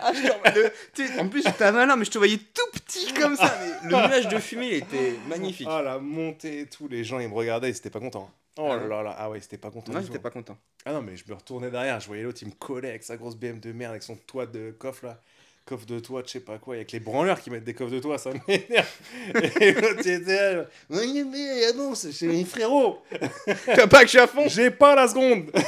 [0.00, 3.58] Ah, le- en plus, j'étais malin, mais je te voyais tout petit comme ça.
[3.82, 5.66] mais le nuage de fumée, il était magnifique.
[5.70, 8.30] Ah, la montée et tout, les gens ils me regardaient, ils étaient pas contents.
[8.56, 9.90] Oh Ah là là là, ah ouais, ils étaient pas contents.
[9.92, 10.56] Moi, du j'étais pas content.
[10.84, 13.16] Ah non, mais je me retournais derrière, je voyais l'autre, il me collait avec sa
[13.16, 15.20] grosse BM de merde, avec son toit de coffre là.
[15.66, 17.98] Coffre de toit, je sais pas quoi, avec les branleurs qui mettent des coffres de
[17.98, 18.86] toit, ça m'énerve.
[19.60, 22.12] Et l'autre il était là, oui, mais ah non, c'est
[22.44, 22.98] frérots,
[23.46, 25.50] Tu vois pas que je suis à fond j'ai pas la seconde.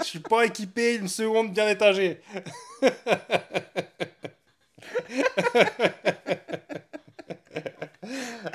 [0.00, 2.20] Je suis pas équipé une seconde bien étagée.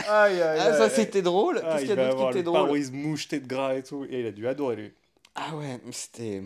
[0.08, 1.60] Aïe, aïe, Ah, ça c'était drôle.
[1.64, 3.76] Ah, Qu'est-ce il qu'il y a d'autre qui le était drôle pare-brise moucheté de gras
[3.76, 4.06] et tout.
[4.10, 4.94] Et il a dû adorer lui.
[5.36, 6.44] Ah ouais, mais c'était.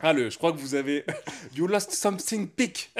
[0.00, 1.04] Ah, le, je crois que vous avez.
[1.54, 2.76] You lost something big.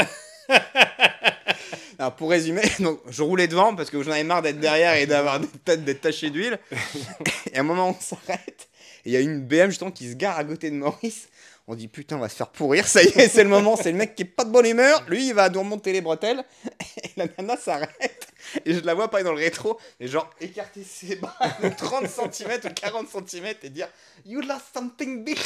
[1.99, 5.07] Alors, pour résumer, donc, je roulais devant parce que j'en avais marre d'être derrière et
[5.07, 6.59] d'avoir des têtes d'être taché d'huile.
[7.53, 8.69] et à un moment, on s'arrête.
[9.05, 11.29] Et il y a une BM justement qui se gare à côté de Maurice.
[11.69, 12.87] On dit putain, on va se faire pourrir.
[12.87, 13.77] Ça y est, c'est le moment.
[13.77, 15.05] C'est le mec qui est pas de bonne humeur.
[15.09, 16.45] Lui, il va nous remonter les bretelles.
[17.03, 18.29] Et la nana s'arrête.
[18.65, 19.79] Et je la vois pas dans le rétro.
[19.99, 23.89] Et genre, écarter ses bras de 30 cm ou 40 cm et dire
[24.25, 25.39] You lost something big.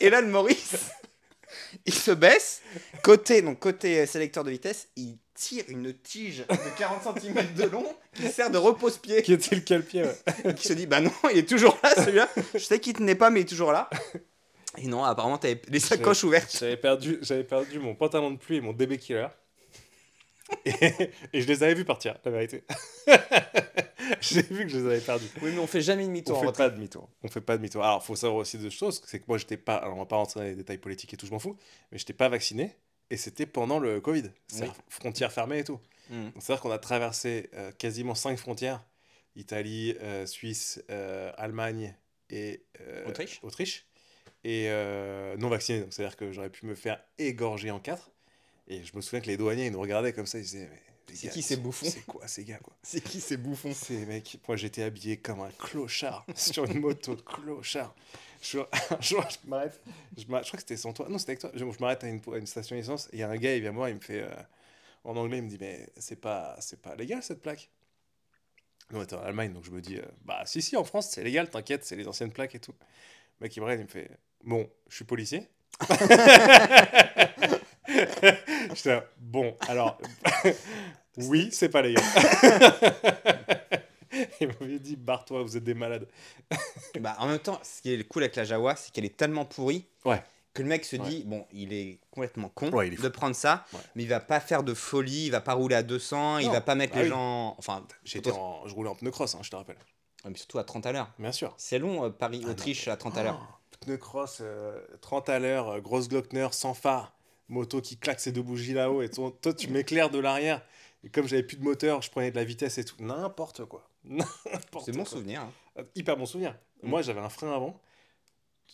[0.00, 0.76] Et là, le Maurice,
[1.86, 2.62] il se baisse.
[3.02, 7.64] Côté, donc côté euh, sélecteur de vitesse, il tire une tige de 40 cm de
[7.64, 9.22] long qui sert de repose-pied.
[9.22, 10.54] Qui était lequel pied ouais.
[10.54, 12.28] Qui se dit Bah non, il est toujours là celui-là.
[12.54, 13.88] Je sais qu'il tenait pas, mais il est toujours là.
[14.78, 16.56] Et non, apparemment, t'avais les sacoches ouvertes.
[16.58, 19.26] J'avais perdu, j'avais perdu mon pantalon de pluie et mon DB Killer.
[20.64, 20.72] Et,
[21.32, 22.64] et je les avais vus partir, la vérité.
[24.20, 25.26] J'ai vu que je les avais perdus.
[25.42, 27.08] Oui, mais on fait jamais On demi-tour en fait pas demi-tour.
[27.22, 27.82] On fait pas demi-tour.
[27.82, 29.00] Alors, faut savoir aussi deux choses.
[29.06, 29.76] C'est que moi, j'étais pas.
[29.76, 31.56] Alors, on va pas rentrer dans les détails politiques et tout, je m'en fous.
[31.92, 32.74] Mais j'étais pas vacciné.
[33.10, 34.30] Et c'était pendant le Covid.
[34.48, 35.80] C'est-à-dire frontières fermées et tout.
[36.10, 36.28] Hmm.
[36.38, 38.84] C'est-à-dire qu'on a traversé euh, quasiment cinq frontières
[39.36, 41.94] Italie, euh, Suisse, euh, Allemagne
[42.30, 42.64] et
[43.06, 43.40] Autriche.
[43.42, 43.86] Autriche.
[44.44, 44.68] Et
[45.38, 45.80] non vacciné.
[45.80, 48.10] Donc, c'est-à-dire que j'aurais pu me faire égorger en quatre.
[48.70, 50.38] Et je me souviens que les douaniers, ils nous regardaient comme ça.
[50.38, 50.70] Ils disaient
[51.08, 54.06] Mais C'est qui ces bouffons C'est quoi ces gars, quoi C'est qui ces bouffons ces
[54.06, 57.94] mecs, moi j'étais habillé comme un clochard sur une moto de clochard.
[58.40, 58.60] Je,
[58.90, 59.80] un jour, je m'arrête,
[60.16, 62.08] je, je crois que c'était sans toi, non c'était avec toi, je, je m'arrête à
[62.08, 63.96] une, à une station essence il y a un gars, il vient me voir, il
[63.96, 64.30] me fait, euh,
[65.04, 67.68] en anglais, il me dit, mais c'est pas, c'est pas légal cette plaque?
[68.92, 71.24] Non, t'es en Allemagne, donc je me dis, euh, bah si, si, en France c'est
[71.24, 72.74] légal, t'inquiète, c'est les anciennes plaques et tout.
[73.40, 74.10] Le mec il me regarde, il me fait,
[74.44, 75.48] bon, je suis policier.
[78.74, 79.98] J'étais là, bon, alors,
[81.16, 82.02] oui, c'est pas légal.
[84.40, 86.06] Il m'avait dit, barre-toi, vous êtes des malades.
[87.00, 89.44] Bah, en même temps, ce qui est cool avec la Jawa, c'est qu'elle est tellement
[89.44, 90.20] pourrie Ouais.
[90.52, 91.08] que le mec se Ouais.
[91.08, 93.04] dit bon, il est complètement con Ouais, il est fou.
[93.04, 95.82] de prendre ça, mais il va pas faire de folie, il va pas rouler à
[95.84, 96.52] 200, il Non.
[96.52, 97.10] va pas mettre Bah les oui.
[97.10, 97.54] gens.
[97.58, 98.66] Enfin, J'étais en...
[98.66, 99.76] Je roulais en pneu cross, hein, je te rappelle.
[100.28, 101.10] Mais surtout à 30 à l'heure.
[101.18, 101.54] Bien sûr.
[101.56, 103.40] C'est long, euh, Ah Paris-Autriche à 30 à l'heure.
[103.40, 107.14] Oh, pneus cross, euh, 30 à l'heure, euh, grosse Glockner, sans phare,
[107.50, 110.62] moto qui claque ses deux bougies là-haut, et toi, toi, tu m'éclaires de l'arrière.
[111.04, 112.96] Et comme j'avais plus de moteur, je prenais de la vitesse et tout.
[112.98, 113.88] N'importe quoi.
[114.84, 115.04] C'est quoi.
[115.04, 115.40] souvenir.
[115.42, 115.52] hein.
[115.78, 116.54] Euh, Hyper bon souvenir.
[116.82, 116.88] Mm.
[116.88, 117.78] Moi, j'avais un frein avant.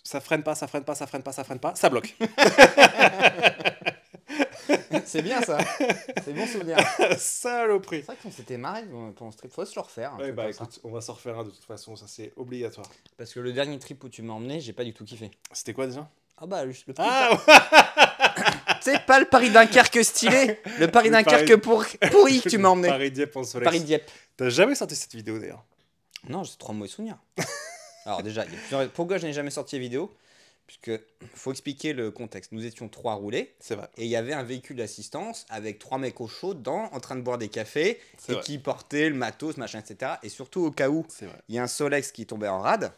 [0.02, 2.14] Ça freine pas, ça freine pas, ça freine pas, ça freine pas, ça bloque.
[5.04, 5.58] C'est bien ça.
[6.24, 6.76] C'est bon souvenir.
[7.16, 7.98] Saloperie.
[8.00, 9.48] C'est vrai qu'on s'était marré dans ton street.
[9.48, 10.14] Faut se le refaire.
[10.14, 12.86] un Ouais, bah écoute, on va s'en refaire un de toute façon, ça c'est obligatoire.
[13.16, 15.30] Parce que le dernier trip où tu m'as emmené, j'ai pas du tout kiffé.
[15.52, 16.08] C'était quoi déjà?
[16.38, 17.30] Ah bah le, le Ah
[18.92, 21.84] C'est pas le Paris Dunkerque stylé, le Paris Dunkerque pour...
[22.10, 22.88] pourri que tu m'as emmené.
[22.88, 23.64] Paris Dieppe en soleil.
[23.64, 24.10] Paris Dieppe.
[24.36, 25.64] T'as jamais sorti cette vidéo d'ailleurs
[26.28, 27.18] Non, j'ai trois mauvais souvenirs.
[28.04, 30.14] Alors déjà, il y a plusieurs- pourquoi je n'ai jamais sorti la vidéo
[30.66, 30.90] Puisque
[31.36, 32.50] faut expliquer le contexte.
[32.50, 33.88] Nous étions trois roulés C'est vrai.
[33.96, 37.14] et il y avait un véhicule d'assistance avec trois mecs au chaud dedans, en train
[37.14, 38.42] de boire des cafés et vrai.
[38.42, 40.14] qui portaient le matos, machin, etc.
[40.24, 41.06] Et surtout au cas où
[41.48, 42.90] il y a un Solex qui tombait en rade,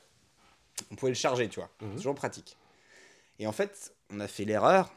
[0.90, 1.68] on pouvait le charger, tu vois.
[1.82, 1.96] Mhm.
[1.96, 2.56] Toujours pratique.
[3.38, 4.90] Et en fait, on a fait l'erreur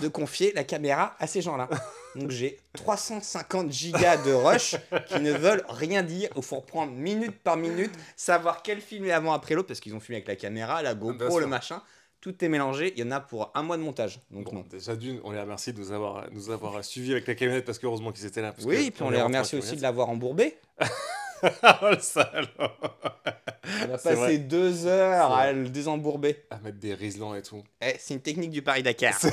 [0.00, 1.68] de confier la caméra à ces gens-là.
[2.14, 4.76] Donc j'ai 350 gigas de rush
[5.08, 6.28] qui ne veulent rien dire.
[6.36, 9.94] Il faut reprendre minute par minute, savoir quel film est avant après l'autre, parce qu'ils
[9.94, 11.82] ont filmé avec la caméra, la GoPro, le machin.
[12.20, 12.92] Tout est mélangé.
[12.96, 14.20] Il y en a pour un mois de montage.
[14.32, 14.64] Donc Bon, non.
[14.68, 17.78] déjà d'une, on les remercie de nous avoir, nous avoir suivis avec la camionnette parce
[17.78, 18.50] qu'heureusement qu'ils étaient là.
[18.52, 20.58] parce Oui, que et puis on les remercie aussi de l'avoir embourbé.
[21.82, 23.98] oh le salaud On a vrai.
[23.98, 26.44] passé deux heures à le désembourber.
[26.50, 27.62] À mettre des riselants et tout.
[27.80, 29.14] Eh, c'est une technique du Paris-Dakar.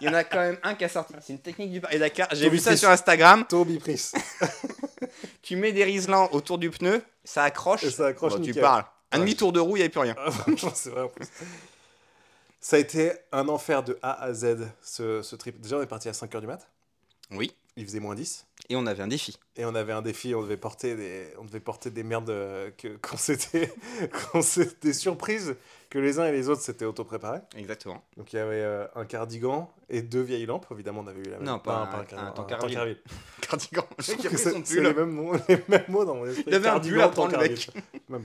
[0.00, 1.14] Il y en a quand même un qui a sorti.
[1.20, 2.28] C'est une technique du Paris-Dakar.
[2.32, 2.80] J'ai vu ça Price.
[2.80, 3.44] sur Instagram.
[3.48, 4.12] Toby Pris.
[5.42, 7.84] Tu mets des riselants autour du pneu, ça accroche.
[7.84, 8.84] Et ça accroche Bon, tu parles.
[9.12, 9.20] Un Ouais.
[9.20, 10.16] demi-tour de roue, il n'y avait plus rien.
[10.18, 10.30] Ah,
[10.74, 11.26] c'est vrai en plus.
[12.60, 15.60] Ça a été un enfer de A à Z ce, ce trip.
[15.60, 16.66] Déjà, on est parti à 5h du mat.
[17.30, 17.52] Oui.
[17.76, 18.46] Il faisait moins 10.
[18.70, 19.36] Et on avait un défi.
[19.56, 22.70] Et on avait un défi, on devait porter des, on devait porter des merdes euh,
[22.78, 23.70] que, qu'on s'était,
[24.32, 25.54] qu'on s'était des surprises
[25.90, 27.40] que les uns et les autres s'étaient auto-préparés.
[27.56, 28.02] Exactement.
[28.16, 31.24] Donc il y avait euh, un cardigan et deux vieilles lampes, évidemment on avait eu
[31.30, 31.44] la même.
[31.46, 32.94] Non, pas un- cardigan, un un.
[33.42, 33.84] Cardigan.
[33.98, 36.14] Le Je mec, trouve il a pris son les mêmes mots, les mêmes mots dans
[36.16, 36.44] mon esprit.
[36.46, 37.38] Il avait un Cardigan, pull à prendre.
[38.08, 38.24] Même.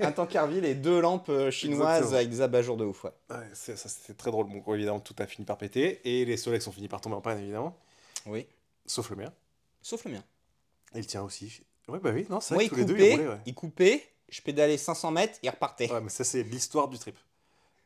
[0.00, 2.16] Un Tankerville et deux lampes euh, chinoises Exactement.
[2.16, 3.04] avec des abat-jours de ouf.
[3.04, 3.10] ouais.
[3.30, 4.46] Ouais, c'est- ça c'était très drôle.
[4.46, 7.20] Bon, évidemment tout a fini par péter et les Solex ont fini par tomber en
[7.20, 7.76] panne évidemment,
[8.26, 8.46] Oui.
[8.86, 9.32] sauf le mien.
[9.84, 10.24] Sauf le mien.
[10.94, 11.60] Et le tien aussi.
[11.88, 13.28] Ouais bah oui, non c'est Moi, vrai il tous les deux ils roulaient.
[13.28, 13.40] Ouais.
[13.44, 15.92] il coupait, je pédalais 500 mètres, il repartait.
[15.92, 17.18] Ouais, mais ça, c'est l'histoire du trip.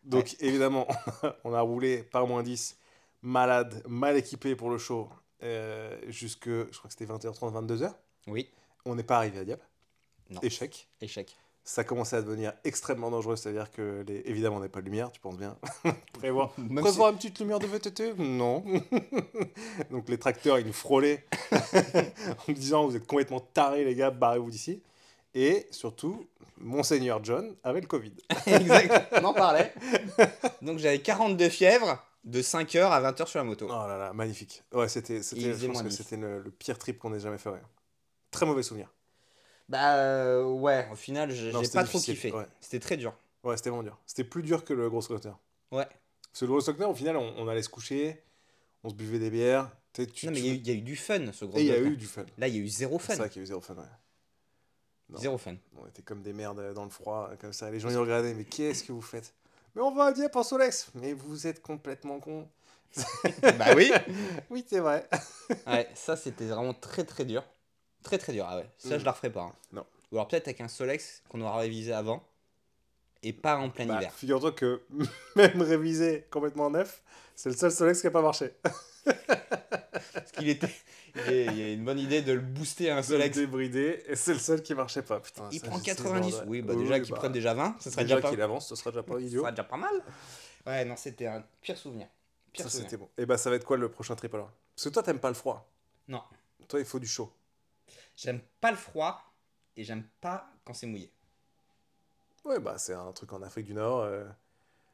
[0.04, 0.86] Donc, évidemment,
[1.44, 2.78] on a roulé par moins 10,
[3.22, 5.10] malade, mal équipé pour le show,
[5.42, 7.92] euh, jusque, je crois que c'était 20h30, 22h.
[8.28, 8.48] Oui.
[8.84, 9.64] On n'est pas arrivé à Dieppe.
[10.30, 10.40] Non.
[10.42, 10.88] Échec.
[11.00, 11.36] Échec.
[11.68, 14.22] Ça commençait à devenir extrêmement dangereux, c'est-à-dire que, les...
[14.24, 15.54] évidemment, on n'avait pas de lumière, tu penses bien.
[16.14, 18.64] Prévoir, prévoir une petite lumière de VTT Non.
[19.90, 21.58] Donc, les tracteurs, ils nous frôlaient en
[22.48, 24.82] nous disant Vous êtes complètement tarés, les gars, barrez-vous d'ici.
[25.34, 28.14] Et surtout, Monseigneur John avait le Covid.
[28.46, 29.12] exact.
[29.20, 29.74] On en parlait.
[30.62, 33.66] Donc j'avais 42 fièvres de 5h à 20h sur la moto.
[33.68, 34.62] Oh là là, magnifique.
[34.72, 35.96] Ouais, c'était, c'était, je pense que 10.
[35.98, 37.50] c'était le, le pire trip qu'on ait jamais fait.
[37.50, 37.60] ouais.
[38.30, 38.88] Très mauvais souvenir.
[39.68, 42.32] Bah euh, ouais, au final, j'ai pas trop kiffé.
[42.32, 42.46] ouais.
[42.60, 43.14] C'était très dur.
[43.44, 43.98] Ouais, c'était vraiment dur.
[44.06, 45.32] C'était plus dur que le gros Glockner.
[45.70, 45.86] Ouais.
[45.86, 48.22] Parce que le gros Glockner, au final, on, on allait se coucher,
[48.84, 49.70] on se buvait des bières.
[49.92, 51.44] Tu non mais tu- il y, a eu- il y a eu du fun ce
[51.44, 52.24] gros Et il y a eu du fun.
[52.38, 53.12] Là, il y a eu zéro fun.
[53.14, 53.82] C'est vrai qu'il y a eu zéro fun, ouais.
[55.10, 55.18] Non.
[55.18, 55.56] Zéro fun.
[55.76, 57.70] On était comme des merdes dans le froid, comme ça.
[57.70, 59.32] Les gens, ils regardaient, mais qu'est-ce que vous faites?
[59.74, 62.48] Mais on va à Dieppe en Solex Mais vous êtes complètement con.
[63.58, 63.90] bah oui.
[64.50, 65.08] Oui, c'est vrai.
[65.66, 67.42] Ouais, ça c'était vraiment très très dur.
[68.02, 68.66] Très très dur, ah ouais.
[68.78, 69.00] Ça Mm.
[69.00, 69.42] je la referai pas.
[69.42, 69.54] hein.
[69.72, 69.84] Non.
[70.12, 72.22] Ou alors peut-être avec un Solex qu'on aura révisé avant
[73.22, 74.12] et pas en plein Bah, hiver.
[74.12, 74.82] Figure-toi que
[75.36, 77.02] même révisé complètement neuf,
[77.34, 78.52] c'est le seul Solex qui n'a pas marché.
[80.12, 80.70] Parce qu'il était.
[81.26, 83.36] Il y a- il une bonne idée de le booster à un Solex Solex.
[83.50, 85.20] débridé et c'est le seul qui marchait pas.
[85.20, 86.30] Putain, Il ça, prend c'est 90.
[86.30, 86.48] bordel.
[86.48, 88.30] Oui, bah déjà qu'il bah, prenne déjà 20, ça serait déjà déjà, pas...
[88.30, 89.40] qu'il avance, ce sera déjà pas ça idiot.
[89.40, 90.02] serait déjà pas mal.
[90.66, 92.06] Ouais, non, c'était un pire souvenir.
[92.52, 93.08] Pire Ça c'était bon.
[93.18, 95.28] Et bah ça va être quoi le prochain trip alors Parce que toi t'aimes pas
[95.28, 95.68] le froid.
[96.06, 96.22] Non.
[96.68, 97.32] Toi il faut du chaud.
[98.20, 99.22] J'aime pas le froid
[99.76, 101.12] et j'aime pas quand c'est mouillé.
[102.44, 104.00] Ouais bah c'est un truc en Afrique du Nord.
[104.02, 104.24] euh.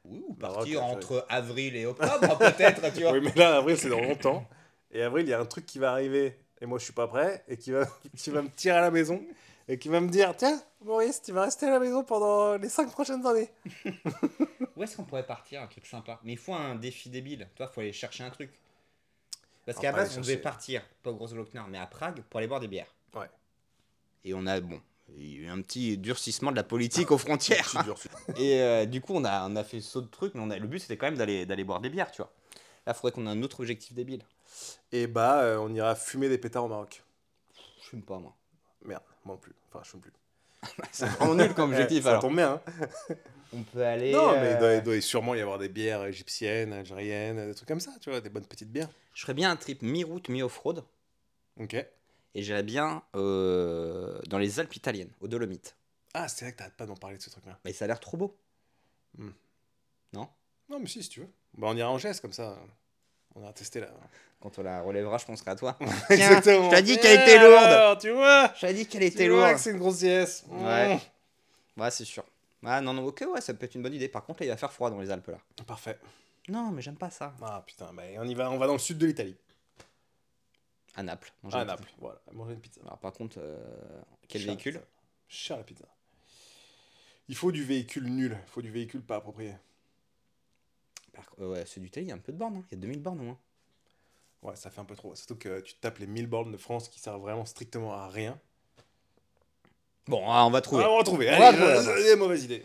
[0.03, 0.95] Oui, ou partir Algérie.
[0.95, 3.13] entre avril et octobre, peut-être, tu vois.
[3.13, 4.47] Oui mais là avril c'est dans longtemps.
[4.91, 7.07] Et avril il y a un truc qui va arriver et moi je suis pas
[7.07, 9.25] prêt et qui va, qui va me tirer à la maison
[9.67, 12.69] et qui va me dire tiens Maurice tu vas rester à la maison pendant les
[12.69, 13.49] 5 prochaines années.
[14.75, 16.19] Où est-ce qu'on pourrait partir Un truc sympa?
[16.23, 17.47] Mais il faut un défi débile.
[17.55, 18.51] Toi, faut aller chercher un truc.
[19.65, 22.39] Parce On qu'à base, on devait partir, pas au Gros Glockner, mais à Prague pour
[22.39, 22.93] aller boire des bières.
[23.15, 23.29] Ouais.
[24.23, 24.81] Et on a, bon,
[25.17, 27.73] il y a eu un petit durcissement de la politique aux frontières.
[28.37, 30.57] Et euh, du coup, on a, on a fait saut de truc, mais on a,
[30.57, 32.31] le but c'était quand même d'aller d'aller boire des bières, tu vois.
[32.87, 34.23] Là, faudrait qu'on ait un autre objectif débile.
[34.91, 37.03] Et bah euh, on ira fumer des pétards au Maroc.
[37.81, 38.35] Je fume pas, moi.
[38.83, 39.53] Merde, moi non plus.
[39.69, 40.13] Enfin je fume plus.
[40.91, 42.21] C'est vraiment nul comme objectif ça alors.
[42.21, 42.61] tombe bien.
[43.09, 43.15] hein.
[43.53, 44.11] On peut aller.
[44.11, 47.55] Non, mais il doit, euh, il doit sûrement y avoir des bières égyptiennes, algériennes, des
[47.55, 48.89] trucs comme ça, tu vois, des bonnes petites bières.
[49.13, 50.83] Je ferais bien un trip mi-route, mi-off-road.
[51.59, 51.85] Ok.
[52.35, 55.75] Et j'irais bien euh, dans les Alpes italiennes, aux Dolomites.
[56.13, 57.57] Ah, c'est vrai que t'arrêtes pas d'en parler de ce truc-là.
[57.65, 58.37] Mais ça a l'air trop beau.
[60.69, 61.29] Non, mais si, si tu veux.
[61.57, 62.57] Bah, on ira en geste comme ça.
[63.35, 63.89] On ira tester là.
[64.41, 65.77] Quand on la relèvera, je penserai à toi.
[66.09, 66.69] Exactement.
[66.69, 67.63] je t'ai dit qu'elle était lourde.
[67.63, 69.53] Alors, tu vois Je t'avais dit qu'elle était lourde.
[69.53, 70.43] que c'est une grosse dièse.
[70.49, 70.99] Ouais.
[71.77, 72.23] Ouais, c'est sûr.
[72.65, 74.09] Ah non, non, ok, ouais, ça peut être une bonne idée.
[74.09, 75.37] Par contre, là, il va faire froid dans les Alpes là.
[75.67, 75.99] Parfait.
[76.47, 77.33] Non, mais j'aime pas ça.
[77.41, 79.35] Ah putain, bah, on y va, on va dans le sud de l'Italie.
[80.95, 81.33] À Naples.
[81.43, 81.89] manger une Naples.
[81.99, 82.81] Voilà, manger une pizza.
[82.85, 83.57] Alors, par contre, euh,
[84.27, 84.85] quel Cher véhicule pizza.
[85.27, 85.85] Cher la pizza.
[87.27, 88.37] Il faut du véhicule nul.
[88.47, 89.53] Il faut du véhicule pas approprié.
[91.13, 92.57] Par- euh, Ouais, ceux d'Italie, il y a un peu de bornes.
[92.57, 92.63] hein.
[92.71, 93.39] Il y a 2000 bornes au moins.
[94.43, 95.15] Ouais, ça fait un peu trop.
[95.15, 98.39] Surtout que tu tapes les 1000 bornes de France qui servent vraiment strictement à rien.
[100.07, 100.83] Bon, ah, on va trouver.
[100.85, 101.29] Ah, on va trouver.
[101.33, 102.63] On va Allez, trouver, allez, mauvaise idée.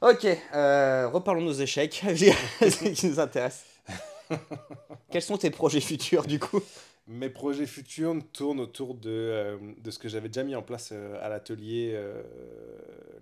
[0.00, 2.02] Ok, euh, reparlons de nos échecs.
[2.08, 3.66] ce qui nous intéresse.
[5.10, 6.62] Quels sont tes projets futurs du coup?
[7.10, 10.90] Mes projets futurs tournent autour de, euh, de ce que j'avais déjà mis en place
[10.92, 11.90] euh, à l'atelier.
[11.94, 12.22] euh,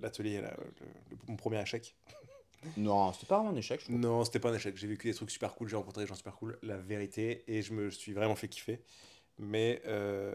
[0.03, 1.95] l'atelier, là, le- le- mon premier échec.
[2.76, 3.80] Non, c'était pas un échec.
[3.89, 3.93] je.
[3.93, 4.76] Non, c'était pas un échec.
[4.76, 7.62] J'ai vécu des trucs super cool, j'ai rencontré des gens super cool, la vérité, et
[7.62, 8.80] je me suis vraiment fait kiffer.
[9.39, 9.80] Mais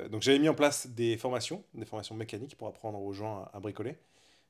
[0.10, 3.52] donc j'avais mis en place des formations, des formations mécaniques pour apprendre aux gens à,
[3.54, 3.98] à bricoler,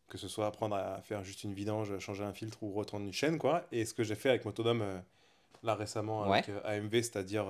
[0.07, 3.11] que ce soit apprendre à faire juste une vidange, changer un filtre ou retendre une
[3.11, 3.65] chaîne, quoi.
[3.71, 5.01] Et ce que j'ai fait avec Motodome
[5.63, 7.47] là récemment avec AMV, c'est-à-dire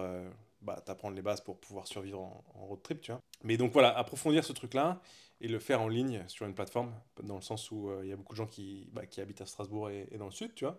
[0.63, 3.21] bah, t'apprendre les bases pour pouvoir survivre en, en road trip, tu vois.
[3.43, 5.01] Mais donc voilà, approfondir ce truc-là
[5.41, 8.13] et le faire en ligne sur une plateforme, dans le sens où euh, il y
[8.13, 10.53] a beaucoup de gens qui, bah, qui habitent à Strasbourg et, et dans le sud,
[10.55, 10.77] tu vois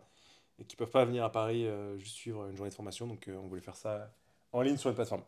[0.61, 3.09] et qui peuvent pas venir à Paris euh, juste suivre une journée de formation.
[3.09, 4.15] Donc euh, on voulait faire ça
[4.53, 5.25] en ligne sur une plateforme.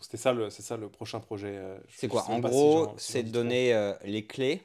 [0.00, 1.60] C'était ça le, c'est ça le prochain projet.
[1.86, 4.62] je- C'est quoi En si gros, si c'est de donner les clés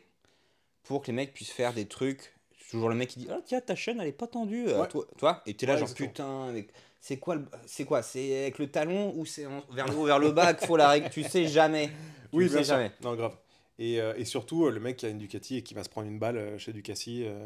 [0.84, 2.34] pour que les mecs puissent faire des trucs.
[2.58, 4.68] C'est Toujours le mec qui dit Ah, tiens, ta chaîne elle est pas tendue.
[4.68, 4.88] Ouais.
[4.88, 6.10] toi, toi Et t'es là, Ouais, genre exactement.
[6.10, 6.68] putain, mais
[7.06, 8.01] c'est quoi le- C'est quoi?
[8.01, 10.89] C'est avec le talon ou c'est vers le haut, vers le bas qu'il faut la
[10.89, 11.88] règle Tu sais jamais.
[12.32, 12.91] Tu Oui, sais jamais.
[13.01, 13.38] Non, grave.
[13.78, 15.89] Et, euh, et surtout, euh, le mec qui a une Ducati et qui va se
[15.89, 17.45] prendre une balle euh, chez Ducati, euh,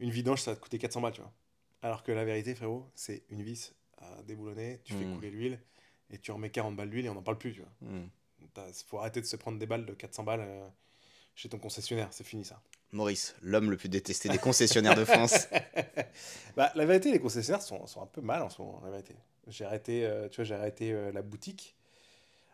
[0.00, 1.32] une vidange, ça va te coûter 400 balles, tu vois.
[1.82, 5.14] Alors que la vérité, frérot, c'est une vis à déboulonner, tu fais Mm.
[5.14, 5.60] couler l'huile
[6.10, 7.70] et tu remets 40 balles d'huile et on n'en parle plus, tu vois.
[7.88, 8.08] Hmm.
[8.40, 10.66] Il faut arrêter de se prendre des balles de 400 balles euh,
[11.36, 12.60] chez ton concessionnaire, c'est fini ça.
[12.92, 15.48] Maurice, l'homme le plus détesté des concessionnaires de France.
[16.56, 19.14] bah, la vérité, les concessionnaires sont, sont un peu mal en ce moment, la vérité.
[19.48, 21.74] J'ai arrêté, euh, tu vois, j'ai arrêté euh, la boutique.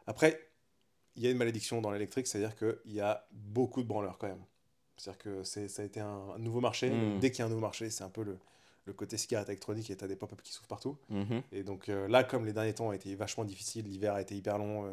[0.06, 0.48] Après,
[1.16, 4.28] il y a une malédiction dans l'électrique, c'est-à-dire qu'il y a beaucoup de branleurs quand
[4.28, 4.42] même.
[4.96, 6.88] C'est-à-dire que c'est, ça a été un, un nouveau marché.
[6.88, 7.00] Mm.
[7.00, 8.38] donc dès qu'il y a un nouveau marché, c'est un peu le,
[8.88, 10.96] le côté cigarette électronique et tu as des pop-up qui s'ouvrent partout.
[11.10, 11.42] Mhm.
[11.52, 14.34] Et donc euh, là, comme les derniers temps ont été vachement difficiles, l'hiver a été
[14.34, 14.86] hyper long,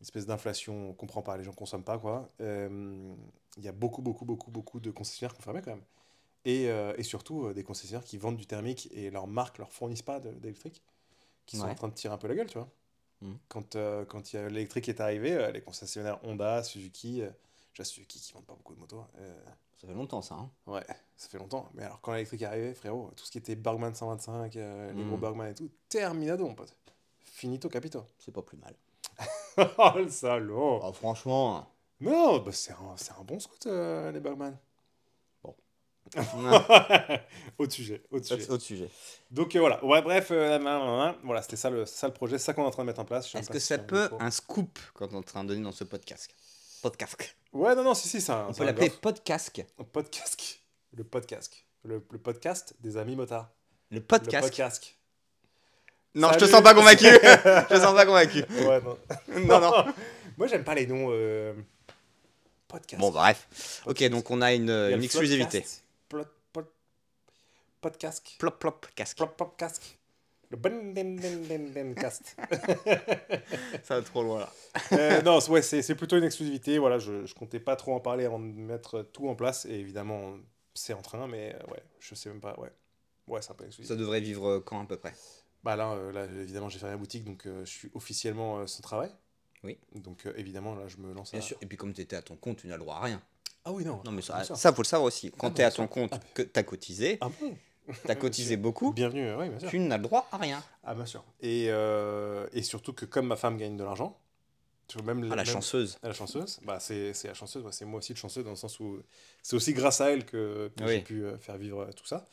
[0.00, 2.30] une espèce d'inflation, on comprend pas, les gens consomment pas, quoi.
[2.40, 3.14] Euh,
[3.58, 5.84] Il y a beaucoup, beaucoup, beaucoup, beaucoup de concessionnaires qui ont fermé quand même.
[6.46, 9.70] Et, euh, et surtout euh, des concessionnaires qui vendent du thermique et leurs marques leur
[9.72, 10.82] fournissent pas d'électrique,
[11.44, 11.72] qui sont Ouais.
[11.72, 12.68] en train de tirer un peu la gueule, tu vois.
[13.20, 13.34] Mm.
[13.48, 13.76] Quand,
[14.08, 17.20] quand l'électrique est arrivé, les concessionnaires Honda, Suzuki,
[17.74, 19.44] déjà Suzuki qui vendent pas beaucoup de motos, euh,
[19.78, 20.36] Ça fait longtemps ça.
[20.36, 20.50] hein.
[20.66, 20.84] Ouais,
[21.18, 21.68] ça fait longtemps.
[21.74, 25.04] Mais alors, quand l'électrique est arrivé, frérot, tout ce qui était Bergman 125, euh, les
[25.04, 25.08] Mm.
[25.08, 26.74] gros Bergman et tout, terminado, mon pote.
[27.22, 28.06] Finito capito.
[28.18, 28.74] C'est pas plus mal.
[29.78, 31.66] oh, le salaud Ah, franchement.
[32.00, 34.56] Non, bah, c'est un, c'est un bon scout, euh, les Bergman.
[37.58, 38.50] autre sujet, autre sujet.
[38.50, 38.90] Autre sujet.
[39.30, 42.62] Donc euh, voilà, ouais, bref, euh, voilà, c'était ça le, ça le projet, ça qu'on
[42.62, 43.32] est en train de mettre en place.
[43.34, 45.84] Est-ce que ça peut un scoop quand on est en train de donner dans ce
[45.84, 46.34] podcast?
[46.82, 47.36] Podcast.
[47.52, 48.46] Ouais, non, non, si, si, ça.
[48.48, 49.62] On peut l'appeler podcast.
[49.92, 50.60] Podcast.
[50.96, 51.54] Le podcast.
[51.84, 53.50] Le, le podcast des amis motards.
[53.90, 54.96] Le Le podcast.
[56.14, 57.04] Non, je te sens pas convaincu.
[57.04, 58.44] je te sens pas convaincu.
[58.50, 58.98] Ouais, non.
[59.46, 59.84] Non, non.
[60.38, 61.52] Moi, j'aime pas les noms euh,
[62.66, 63.00] podcast.
[63.00, 63.82] Bon, bref.
[63.86, 65.60] Ok, donc on a une, a exclusivité.
[65.62, 66.72] Flopcast, Plot, plot,
[67.80, 68.38] podcast.
[68.38, 69.16] Plop, plop, casque.
[69.16, 69.98] Plop, plop, casque.
[70.50, 72.34] Le ben, ben, ben, ben, ben, cast.
[73.84, 74.52] Ça va trop loin là.
[74.92, 76.78] Euh, non, ouais, c'est plutôt une exclusivité.
[76.78, 79.64] Voilà, je, je comptais pas trop en parler avant de mettre tout en place.
[79.66, 80.38] Et évidemment,
[80.74, 82.58] c'est en train, mais euh, ouais, je sais même pas.
[82.58, 82.72] Ouais,
[83.28, 85.12] ouais c'est un peu une Ça devrait vivre quand à peu près?
[85.62, 88.66] Bah là, euh, là évidemment, j'ai fermé la boutique, donc euh, je suis officiellement euh,
[88.66, 89.10] sans travail.
[89.62, 89.76] Oui.
[89.94, 91.38] Donc évidemment, là, je me lance à.
[91.38, 91.56] Bien sûr.
[91.60, 93.20] Et puis comme tu étais à ton compte, tu n'as le droit à rien.
[93.64, 94.00] Ah oui, non.
[94.06, 95.30] Non, mais ça, ça faut le savoir aussi.
[95.32, 97.54] Quand Ah, tu es à ton compte, Ah, que tu as cotisé, Ah bon
[98.04, 99.68] tu as cotisé beaucoup, Bienvenue, oui, bien sûr.
[99.68, 100.62] tu n'as le droit à rien.
[100.84, 101.22] Ah, bien sûr.
[101.40, 104.18] Et, euh, et surtout que comme ma femme gagne de l'argent,
[104.86, 105.98] tu vois, même Ah, la même- chanceuse.
[106.02, 108.80] La chanceuse, bah c'est la chanceuse, ouais, c'est moi aussi le chanceux dans le sens
[108.80, 109.02] où
[109.42, 110.94] c'est aussi grâce à elle que, que Oui.
[110.94, 112.24] j'ai pu faire vivre tout ça.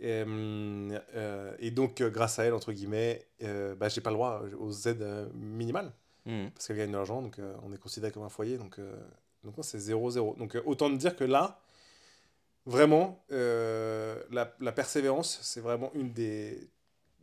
[0.00, 4.10] Et, hum, euh, et donc, euh, grâce à elle, entre guillemets, euh, bah, j'ai pas
[4.10, 5.92] le droit aux aides euh, minimales
[6.26, 6.50] Mhm.
[6.52, 8.94] parce qu'elle gagne de l'argent, donc euh, on est considéré comme un foyer, donc, euh,
[9.44, 10.34] donc c'est 0-0.
[10.36, 11.60] Donc euh, autant te dire que là,
[12.66, 16.68] Vraiment, euh, la, la persévérance, c'est vraiment une des,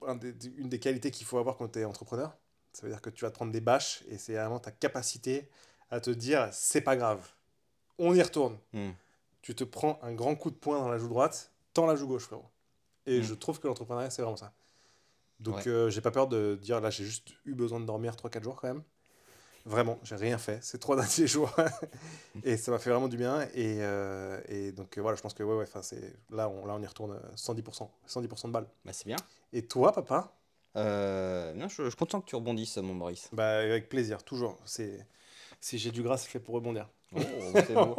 [0.06, 2.36] un des- une des qualités qu'il faut avoir quand tu es entrepreneur.
[2.74, 5.48] Ça veut dire que tu vas te prendre des bâches et c'est vraiment ta capacité
[5.90, 7.26] à te dire c'est pas grave,
[8.00, 8.58] on y retourne.
[8.74, 8.92] Hmm.
[9.42, 12.08] Tu te prends un grand coup de poing dans la joue droite, tends la joue
[12.08, 12.46] gauche, frérot.
[13.08, 13.24] Et Mm.
[13.24, 14.54] je trouve que l'entrepreneuriat, c'est vraiment ça.
[15.40, 15.68] Donc, Ouais.
[15.68, 18.56] euh, j'ai pas peur de dire là, j'ai juste eu besoin de dormir 3-4 jours
[18.56, 18.84] quand même.
[19.66, 21.54] Vraiment, j'ai rien fait ces trois derniers jours.
[22.44, 23.42] et ça m'a fait vraiment du bien.
[23.54, 26.74] Et, euh, et donc, euh, voilà, je pense que ouais, ouais, c'est- là, on, là,
[26.76, 27.92] on y retourne euh, 110%.
[28.06, 28.68] 110% de balles.
[28.86, 29.18] Bah, c'est bien.
[29.54, 30.34] Et toi, papa?
[30.76, 33.30] Non, je, je suis content que tu rebondisses, mon Maurice.
[33.34, 34.58] Bah, avec plaisir, toujours.
[34.66, 35.06] C'est,
[35.60, 36.88] si j'ai du gras, c'est fait pour rebondir.
[37.16, 37.20] Oh,
[37.54, 37.96] c'est beau.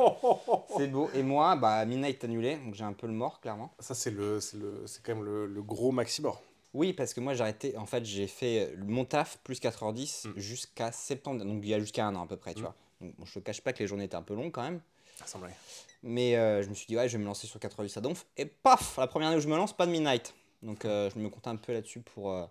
[0.76, 1.11] C'est beau.
[1.14, 3.72] Et moi, bah, Midnight annulé, donc j'ai un peu le mort, clairement.
[3.78, 6.34] Ça, c'est, le, c'est, le, c'est quand même le, le gros maximum.
[6.74, 7.76] Oui, parce que moi, j'ai arrêté.
[7.78, 10.32] En fait, j'ai fait mon taf plus 4h10 Mm.
[10.38, 11.42] jusqu'à septembre.
[11.44, 12.64] Donc, il y a jusqu'à un an à peu près, tu Mm.
[12.64, 12.74] vois.
[13.00, 14.80] Donc, bon, je te cache pas que les journées étaient un peu longues quand même.
[15.24, 15.54] Ça blague.
[16.02, 18.26] Mais euh, je me suis dit, ouais, je vais me lancer sur 4h10 à Donf.
[18.36, 20.34] Et paf, la première année où je me lance, pas de Midnight.
[20.62, 22.44] Donc, euh, je me compte un peu là-dessus pour, euh,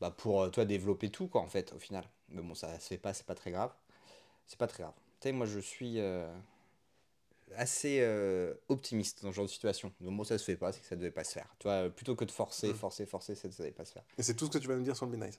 [0.00, 2.04] bah, pour euh, toi, développer tout, quoi, en fait, au final.
[2.28, 3.70] Mais bon, ça se fait pas, c'est pas très grave.
[4.46, 4.92] C'est pas très grave.
[5.20, 6.26] Tu sais, moi, je suis euh,
[7.56, 9.92] assez euh, optimiste dans ce genre de situation.
[10.00, 11.48] Donc, bon, ça se fait pas, c'est que ça devait pas se faire.
[11.58, 12.74] Tu vois, plutôt que de forcer, Mm.
[12.74, 14.04] forcer, forcer, ça, ça devait pas se faire.
[14.18, 15.38] Et c'est tout ce que tu vas nous dire sur le Midnight.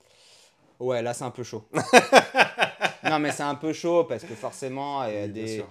[0.80, 1.68] Ouais, là, c'est un peu chaud.
[3.04, 5.66] non, mais c'est un peu chaud parce que forcément, il y a Oui, des.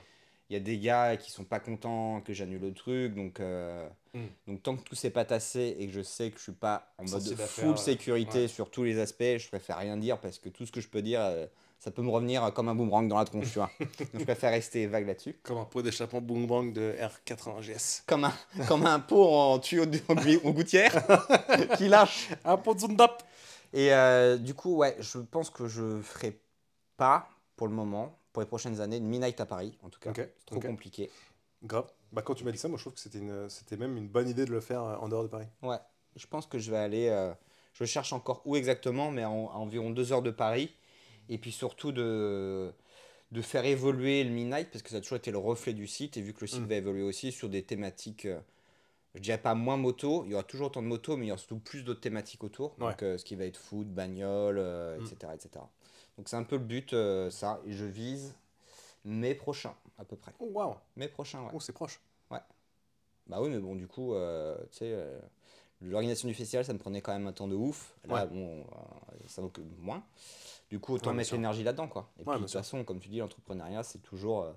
[0.49, 3.89] Il y a des gars qui sont pas contents que j'annule le truc, donc, euh,
[4.14, 4.26] Mm.
[4.47, 6.91] donc tant que tout s'est pas tassé et que je sais que je suis pas
[6.99, 8.49] en mode full sécurité ouais.
[8.49, 11.03] sur tous les aspects, je préfère rien dire parce que tout ce que je peux
[11.03, 11.20] dire,
[11.79, 13.70] ça peut me revenir comme un boomerang dans la tronche, tu vois.
[13.81, 15.39] Donc je préfère rester vague là-dessus.
[15.43, 16.95] Comme un pot d'échappement boom bang de
[17.27, 18.03] R80 GS.
[18.07, 18.33] Comme un,
[18.68, 20.93] comme un pot en tuyau de, en gouttière
[21.77, 22.31] qui lâche.
[22.45, 23.22] Un pot de Zundap
[23.72, 26.39] Et euh, du coup, ouais, je pense que je ferai
[26.97, 30.12] pas pour le moment, pour les prochaines années, une midnight à Paris, en tout cas.
[30.14, 31.11] C'est trop compliqué.
[31.62, 31.87] Grave.
[32.12, 34.09] Bah, quand tu m'as dit ça, moi je trouve que c'était, une, c'était même une
[34.09, 35.47] bonne idée de le faire euh, en dehors de Paris.
[35.62, 35.79] Ouais,
[36.14, 37.09] je pense que je vais aller.
[37.09, 37.33] euh,
[37.72, 40.74] je cherche encore où exactement, mais en, à environ deux heures de Paris.
[41.29, 42.72] Et puis surtout de,
[43.33, 46.16] de faire évoluer le Midnight, parce que ça a toujours été le reflet du site.
[46.16, 46.66] Et vu que le site Mm.
[46.66, 48.39] va évoluer aussi sur des thématiques, euh,
[49.14, 51.33] je dirais pas moins moto, il y aura toujours autant de motos, mais il y
[51.33, 52.72] aura surtout plus d'autres thématiques autour.
[52.79, 52.91] Ouais.
[52.91, 55.05] Donc euh, ce qui va être foot, bagnole, euh, Mm.
[55.07, 55.64] etc., etc.
[56.16, 56.95] Donc c'est un peu le but,
[57.31, 57.61] ça.
[57.66, 58.35] Et je vise
[59.05, 60.33] mai prochain, à peu près.
[60.39, 61.51] Oh waouh, Mai prochain, ouais.
[61.53, 62.01] oh, c'est proche.
[63.29, 64.14] Bah oui, mais bon, du coup,
[64.70, 64.97] tu sais,
[65.91, 67.95] l'organisation du festival, ça me prenait quand même un temps de ouf.
[68.07, 68.26] Là, Ouais.
[68.28, 68.64] bon, euh,
[69.26, 70.03] ça vaut que moins.
[70.70, 72.11] Du coup, autant Ouais, mettre l'énergie là-dedans, quoi.
[72.18, 74.53] Et Ouais, puis, de toute façon, comme tu dis, l'entrepreneuriat, c'est toujours, euh,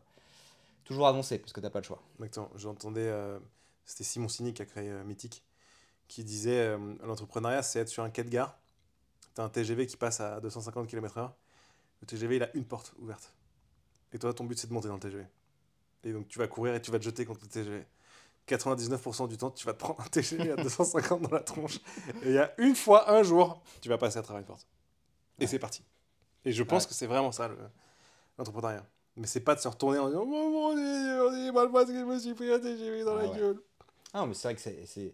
[0.84, 2.02] toujours avancer, parce que t'as pas le choix.
[2.16, 2.50] Exactement.
[2.56, 3.40] J'entendais, euh,
[3.86, 5.44] c'était Simon Sini qui a créé euh, Mythique,
[6.08, 8.58] qui disait l'entrepreneuriat, c'est être sur un quai de gare.
[9.36, 11.32] T'as un TGV qui passe à 250 km/h.
[12.02, 13.34] Le TGV, il a une porte ouverte.
[14.12, 15.24] Et toi, ton but, c'est de monter dans le TGV.
[16.04, 17.86] Et donc, tu vas courir et tu vas te jeter contre le TGV.
[18.48, 21.78] 99% du temps, tu vas te prendre un TGV à 250 dans la tronche.
[22.24, 24.68] Et il y a une fois, un jour, tu vas passer à travers une porte.
[25.38, 25.48] Et Ouais.
[25.48, 25.84] c'est parti.
[26.46, 26.90] Et je pense Ouais.
[26.90, 27.58] que c'est vraiment ça, le-
[28.38, 28.86] l'entrepreneuriat.
[29.16, 32.04] Mais c'est pas de se retourner en disant Oh mon dieu, mal parce que je
[32.06, 33.38] me suis pris un TGV dans Ah la ouais.
[33.38, 33.62] gueule.
[34.14, 35.14] Ah, mais c'est vrai que c'est.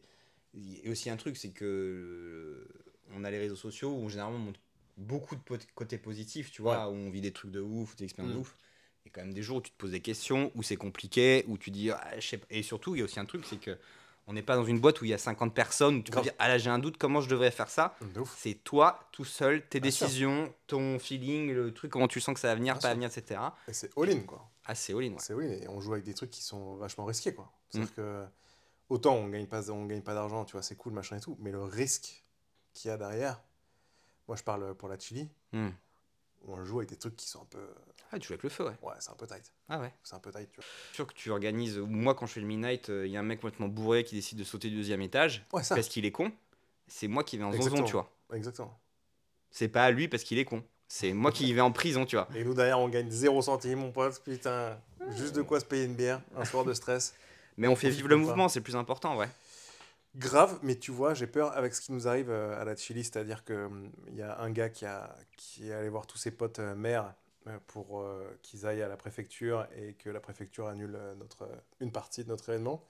[0.84, 2.68] Et aussi un truc, c'est que euh,
[3.14, 4.60] on a les réseaux sociaux où généralement on montre
[4.98, 5.42] beaucoup de
[5.74, 8.36] côtés positifs, tu vois, où on vit des trucs de ouf, des expériences Mm.
[8.38, 8.56] de ouf.
[9.06, 11.58] Et quand même des jours où tu te poses des questions, où c'est compliqué, où
[11.58, 12.47] tu dis, ah, je sais pas.
[12.49, 13.78] Et surtout, il y a aussi un truc, c'est que
[14.28, 16.22] on n'est pas dans une boîte où il y a 50 personnes, où tu peux
[16.22, 17.95] dire, ah là j'ai un doute, comment je devrais faire ça?
[18.36, 20.08] C'est toi, tout seul, tes Bien sûr.
[20.08, 22.95] décisions, ton feeling, le truc, comment tu sens que ça va venir, Bien pas sûr.
[22.95, 23.39] venir, etc.
[23.68, 24.49] Et c'est all-in, quoi.
[24.66, 25.20] Ah, c'est all-in, ouais.
[25.20, 25.51] C'est all-in.
[25.51, 27.51] Et on joue avec des trucs qui sont vachement risqués, quoi.
[27.70, 27.95] C'est-à-dire Mm.
[27.95, 28.26] que
[28.89, 31.38] autant on gagne pas, on gagne pas d'argent, tu vois, c'est cool, machin et tout,
[31.39, 32.24] mais le risque
[32.74, 33.43] qu'il y a derrière,
[34.28, 35.70] moi je parle pour la Chili, Hmm.
[36.48, 37.60] On joue avec des trucs qui sont un peu.
[38.12, 38.76] Ah, tu joues avec le feu, ouais.
[38.82, 39.52] Ouais, c'est un peu tight.
[39.70, 39.91] Ah ouais.
[40.04, 40.66] C'est un peu tight, tu vois.
[40.93, 41.78] Sûr que tu organises.
[41.80, 44.38] Moi, quand je fais le midnight, il y a un mec complètement bourré qui décide
[44.38, 45.76] de sauter du deuxième étage Ouais, ça.
[45.76, 46.32] parce qu'il est con.
[46.88, 47.88] C'est moi qui vais en zonzon, Exactement.
[47.88, 48.12] tu vois.
[48.34, 48.80] Exactement.
[49.52, 50.64] C'est pas lui parce qu'il est con.
[50.88, 52.28] C'est moi qui vais en prison, tu vois.
[52.36, 54.78] Et nous derrière, on gagne 0 centime, mon pote, putain.
[55.16, 57.16] Juste de quoi se payer une bière, un soir de stress.
[57.58, 59.30] Mais on fait vivre le mouvement, c'est le plus important, ouais.
[60.16, 63.03] Grave, mais tu vois, j'ai peur avec ce qui nous arrive euh, à la Chili,
[63.03, 66.32] c'est-à-dire que hum, y a un gars qui, a, qui est allé voir tous ses
[66.32, 67.13] potes euh, maires
[67.47, 71.49] euh, pour euh, qu'ils aillent à la préfecture et que la préfecture annule notre,
[71.82, 72.82] une partie de notre événement.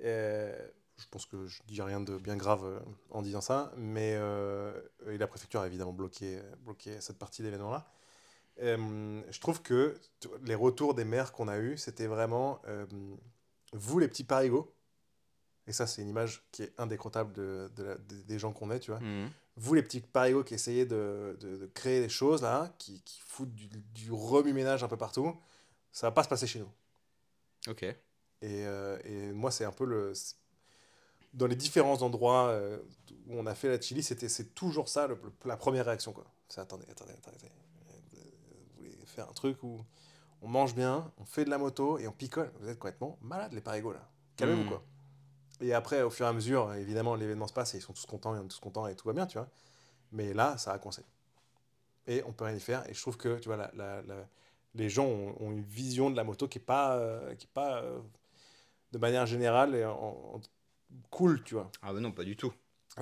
[0.00, 4.18] Je pense que je dis rien de bien grave en disant ça, mais
[5.06, 7.86] la préfecture a évidemment bloqué, bloqué cette partie d'événement-là.
[8.62, 9.94] Euh, je trouve que
[10.42, 12.60] les retours des maires qu'on a eus, c'était vraiment
[13.72, 14.75] vous les petits parigots.
[15.66, 18.70] Et ça, c'est une image qui est indécrottable de, de la- des- des gens qu'on
[18.70, 19.00] est, tu vois.
[19.00, 19.30] Mhm.
[19.56, 23.54] Vous, les petits parigots qui essayez de, de- créer des choses, là, qui, qui foutent
[23.54, 25.34] du, du remue-ménage un peu partout,
[25.92, 26.70] ça va pas se passer chez nous.
[27.68, 27.82] Ok.
[27.82, 27.96] Et,
[28.42, 30.12] euh, et moi, c'est un peu le.
[31.34, 32.78] Dans les différents endroits euh,
[33.26, 36.12] où on a fait la chili, c'était, c'est toujours ça le- la première réaction.
[36.12, 36.24] Quoi.
[36.48, 37.36] C'est attendez, attendez, attendez.
[37.36, 37.52] attendez.
[38.76, 39.84] Vous voulez faire un truc où
[40.42, 42.52] on mange bien, on fait de la moto et on picole.
[42.60, 44.08] Vous êtes complètement malade, les parigots, là.
[44.36, 44.68] Calmez-vous, Mm.
[44.68, 44.84] quoi.
[45.60, 48.06] Et après, au fur et à mesure, évidemment, l'événement se passe et ils sont tous
[48.06, 49.48] contents, on est tous contents et tout va bien, tu vois.
[50.12, 51.02] Mais là, ça a coincé.
[52.06, 52.88] Et on peut rien y faire.
[52.88, 54.28] Et je trouve que, tu vois, la, la- la-
[54.74, 57.52] les gens ont, ont une vision de la moto qui est pas, euh, qui est
[57.52, 57.98] pas euh,
[58.92, 59.92] de manière générale et en-
[60.34, 60.40] en-
[61.10, 61.70] cool, tu vois.
[61.82, 62.52] Ah bah non, pas du tout.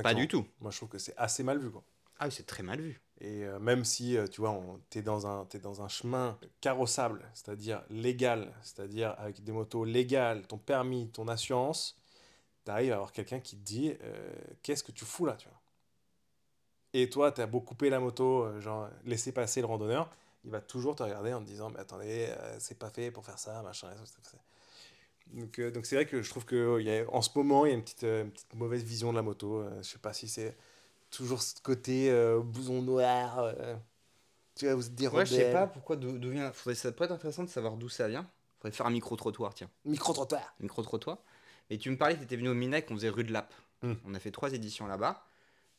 [0.02, 0.46] Pas du tout.
[0.61, 1.84] Moi, je trouve que c'est assez mal vu, quoi.
[2.18, 3.00] Ah oui, c'est très mal vu.
[3.20, 7.82] Et euh, même si, tu vois, t'es dans, un, t'es dans un chemin carrossable, c'est-à-dire
[7.90, 11.96] légal, c'est-à-dire avec des motos légales, ton permis, ton assurance,
[12.64, 15.58] t'arrives à avoir quelqu'un qui te dit euh, Qu'est-ce que tu fous là, tu vois?
[16.94, 20.08] Et toi, t'as beau couper la moto, euh, genre laisser passer le randonneur,
[20.44, 23.26] il va toujours te regarder en te disant Mais attendez, euh, c'est pas fait pour
[23.26, 23.88] faire ça, machin.
[25.32, 27.70] Donc, euh, donc c'est vrai que je trouve que y a, en ce moment, il
[27.70, 29.64] y a une petite, une petite mauvaise vision de la moto.
[29.78, 30.56] Je sais pas si c'est
[31.10, 32.10] toujours ce côté
[32.44, 33.52] blouson noir.
[34.54, 36.52] tu vois, vous des Ouais, je sais pas pourquoi d'où d'où vient.
[36.52, 38.30] Faudrait, ça pourrait être intéressant de savoir d'où ça vient.
[38.60, 39.70] Faudrait faire un micro-trottoir, tiens.
[39.84, 40.54] Micro-trottoir.
[40.60, 41.18] Micro-trottoir.
[41.70, 43.54] Et tu me parlais que tu étais venu au Minac, on faisait rue de Lappe.
[43.82, 43.94] Hmm.
[44.06, 45.24] On a fait trois éditions là-bas.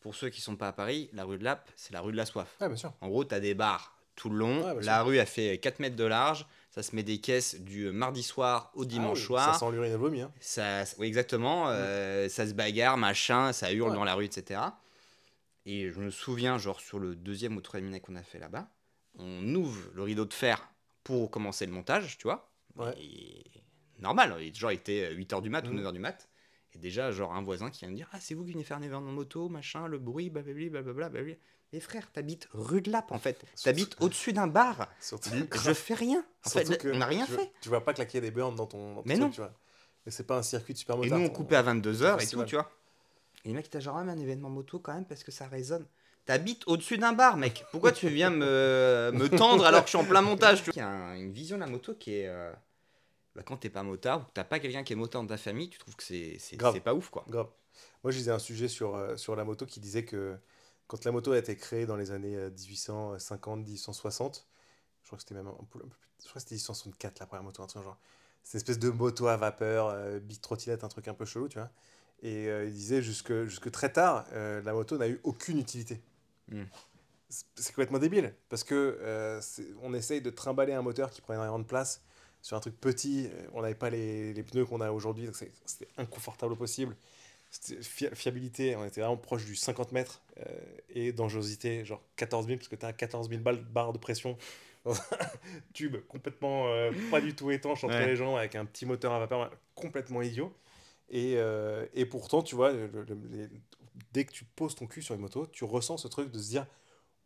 [0.01, 2.17] Pour ceux qui sont pas à Paris, la rue de Lappe, c'est la rue de
[2.17, 2.55] la soif.
[2.61, 2.93] Ouais, bien sûr.
[3.01, 4.61] En gros, tu as des bars tout le long.
[4.61, 6.45] Bien la rue a fait 4 mètres de large.
[6.71, 9.53] Ça se met des caisses du mardi soir au dimanche Ah oui, soir.
[9.53, 10.21] Ça sent l'urine et le vomi.
[10.21, 10.31] Hein.
[10.41, 11.65] Ça, oui, exactement.
[11.69, 13.95] euh, ça se bagarre, machin, ça hurle Ouais.
[13.95, 14.59] dans la rue, etc.
[15.65, 18.67] Et je me souviens, genre, sur le deuxième ou troisième minet qu'on a fait là-bas,
[19.17, 20.67] on ouvre le rideau de fer
[21.03, 22.51] pour commencer le montage, tu vois.
[22.75, 22.93] Ouais.
[22.99, 23.43] Et
[24.00, 25.82] normal, et genre, il était 8h du mat ou Mhm.
[25.82, 26.28] 9h du mat.
[26.74, 28.78] Et déjà, genre, un voisin qui vient me dire Ah, c'est vous qui venez faire
[28.78, 31.10] un événement moto, machin, le bruit, blablabla, blablabla.
[31.10, 31.36] blablabla.
[31.74, 33.43] Mais frère, t'habites rue de Lappe, en fait.
[33.64, 34.88] T'habites au-dessus d'un bar.
[35.02, 36.24] Je fais rien.
[36.46, 37.52] En fait, on n'a rien tu, fait.
[37.62, 39.30] Tu vas pas claquer des burns dans ton, dans ton Mais truc, non.
[39.32, 39.54] tu vois.
[40.06, 41.18] Et c'est pas un circuit de super Et motard.
[41.20, 42.70] nous, on coupait à 22h et tout, tu vois.
[43.43, 45.48] Et les mecs, t'as genre, ah, mais un événement moto quand même parce que ça
[45.48, 45.86] résonne.
[46.26, 47.66] T'habites au-dessus d'un bar, mec.
[47.72, 50.74] Pourquoi tu viens me, me tendre alors que je suis en plein montage tu vois?
[50.76, 52.28] Il y a un- une vision de la moto qui est.
[52.28, 52.52] euh,
[53.36, 55.38] bah, quand t'es pas motard ou que t'as pas quelqu'un qui est motard dans ta
[55.38, 56.73] famille, tu trouves que c'est c'est- Grave.
[56.73, 57.25] c'est pas ouf, quoi.
[57.27, 57.49] Grave.
[58.03, 60.38] Moi, je lisais un sujet sur, euh, sur la moto qui disait que
[60.88, 64.47] quand la moto a été créée dans les années euh, 1850, 1860,
[65.01, 65.99] je crois que c'était même un peu, un peu plus.
[66.23, 67.97] Je crois que c'était 1864 la première moto, un truc genre.
[68.43, 71.47] C'est une espèce de moto à vapeur, euh, big trottinette, un truc un peu chelou,
[71.49, 71.71] tu vois.
[72.21, 76.01] Et euh, il disait jusque, jusque très tard, euh, la moto n'a eu aucune utilité.
[76.49, 76.63] Mm.
[77.29, 81.21] C'est c'est complètement débile, parce que euh, c'est- on essaye de trimballer un moteur qui
[81.21, 82.01] prend énormément de place
[82.46, 83.28] sur un truc petit.
[83.54, 86.96] On n'avait pas les, les pneus qu'on a aujourd'hui, donc c'était inconfortable au possible.
[87.50, 90.22] Fi- fiabilité, on était vraiment proche du 50 mètres.
[90.38, 90.43] euh,
[90.89, 94.38] et dangerosité, genre 14 000, parce que tu as 14 000 balles barre de pression
[94.84, 95.04] dans un
[95.74, 98.06] tube complètement euh, pas du tout étanche entre Ouais.
[98.06, 100.54] les gens, avec un petit moteur à vapeur complètement idiot.
[101.10, 103.50] Et, euh, et pourtant, tu vois, le- le- les-
[104.14, 106.50] dès que tu poses ton cul sur une moto, tu ressens ce truc de se
[106.50, 106.68] dire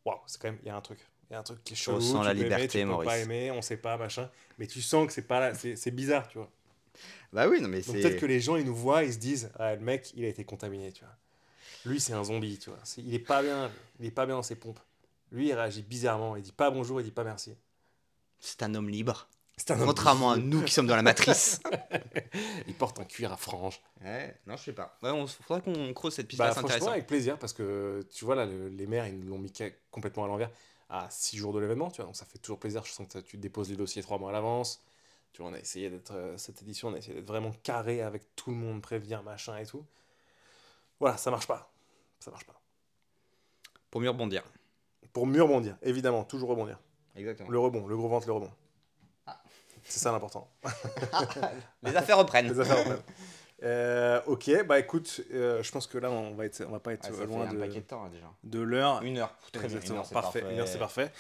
[0.06, 1.00] Waouh, c'est quand même, il y a un truc.
[1.30, 1.98] Il y a un truc qui est chelou.
[1.98, 4.30] ressens tu la peux aimer, liberté, tu peux pas aimer, on sait pas, machin.
[4.58, 6.50] Mais tu sens que c'est pas là, c'est bizarre, tu vois.
[7.32, 7.94] Bah oui, non, mais c'est.
[7.94, 10.28] peut-être que les gens, ils nous voient, ils se disent Ah, le mec, il a
[10.28, 11.14] été contaminé, tu vois.
[11.86, 12.80] Lui, c'est un zombie, tu vois.
[12.98, 14.80] Il est pas bien, il est pas bien dans ses pompes.
[15.32, 16.36] Lui, il réagit bizarrement.
[16.36, 17.54] Il dit pas bonjour, il dit pas merci.
[18.40, 19.30] C'est un homme libre.
[19.56, 21.60] C'est un homme Contrairement à nous qui sommes dans la matrice.
[22.68, 23.82] Il porte un cuir à franges.
[24.02, 24.98] ouais, non, je sais pas.
[25.04, 26.92] Ouais, on faudrait qu'on creuse cette piste Bah, c'est intéressant.
[26.92, 29.52] avec plaisir, parce que tu vois, là, le- les maires, ils nous l'ont mis
[29.92, 30.50] complètement à l'envers
[30.90, 32.06] à 6 jours de l'événement, tu vois.
[32.06, 32.84] Donc ça fait toujours plaisir.
[32.84, 34.82] Je sens que tu déposes les dossiers 3 mois à l'avance.
[35.32, 38.02] Tu vois, on a essayé d'être, euh, cette édition, on a essayé d'être vraiment carré
[38.02, 39.86] avec tout le monde, prévenir, machin et tout.
[41.00, 41.72] Voilà, ça marche pas.
[42.20, 42.60] Ça marche pas.
[43.92, 44.44] Pour mieux rebondir.
[45.14, 46.80] Pour mieux rebondir, évidemment, toujours rebondir.
[47.16, 47.50] Exactement.
[47.50, 48.52] Le rebond, le gros ventre, le rebond.
[49.26, 49.42] Ah.
[49.84, 50.50] C'est ça l'important.
[51.84, 52.48] Les affaires reprennent.
[52.48, 53.04] Les affaires reprennent.
[53.64, 56.94] Euh, ok, bah écoute, euh, je pense que là on va être, on va pas
[56.94, 58.26] être Ouais, loin de, paquet de temps hein, déjà.
[58.44, 59.02] de l'heure.
[59.04, 59.36] Une heure.
[59.52, 60.44] Très bien, une Exactement, heure, c'est parfait.
[60.52, 61.12] Une heure, c'est parfait.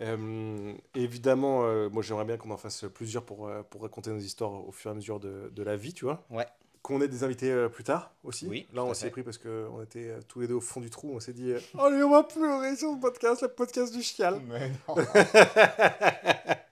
[0.00, 4.72] Euh, évidemment, moi j'aimerais bien qu'on en fasse plusieurs pour, pour raconter nos histoires au
[4.72, 6.24] fur et à mesure de, de la vie, tu vois.
[6.30, 6.46] Ouais.
[6.82, 8.46] Qu'on ait des invités plus tard aussi.
[8.46, 11.12] Oui, Là, on s'est pris parce qu'on était tous les deux au fond du trou.
[11.14, 14.40] On s'est dit, allez, on va pleurer sur le podcast, le podcast du chial.
[14.48, 14.94] Mais non.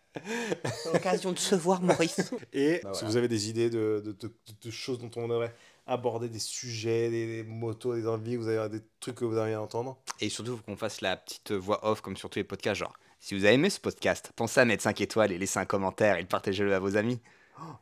[0.92, 2.32] L'occasion de se voir, Maurice.
[2.52, 4.32] Et Bah si vous avez des idées de, de, de-
[4.62, 5.54] de choses dont on aurait
[5.86, 9.56] abordé, des sujets, des, des motos, des envies, vous avez des trucs que vous aimeriez
[9.56, 9.98] entendre?
[10.20, 12.78] Et surtout, faut qu'on fasse la petite voix off comme sur tous les podcasts.
[12.80, 15.64] Genre, si vous avez aimé ce podcast, pensez à mettre 5 étoiles et laisser un
[15.64, 17.20] commentaire et le partager-le à vos amis.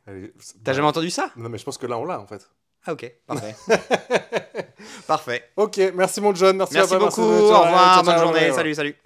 [0.07, 1.31] Allez, T'as jamais entendu ça?
[1.35, 2.47] Non, mais je pense que là, on l'a en fait.
[2.85, 3.55] Ah, ok, parfait.
[5.07, 5.43] parfait.
[5.55, 6.57] Ok, merci mon John.
[6.57, 7.21] Merci, Merci à toi, beaucoup.
[7.29, 8.03] merci, Au revoir.
[8.03, 8.39] Bonne journée.
[8.39, 8.53] ouais.
[8.53, 8.95] Salut, salut.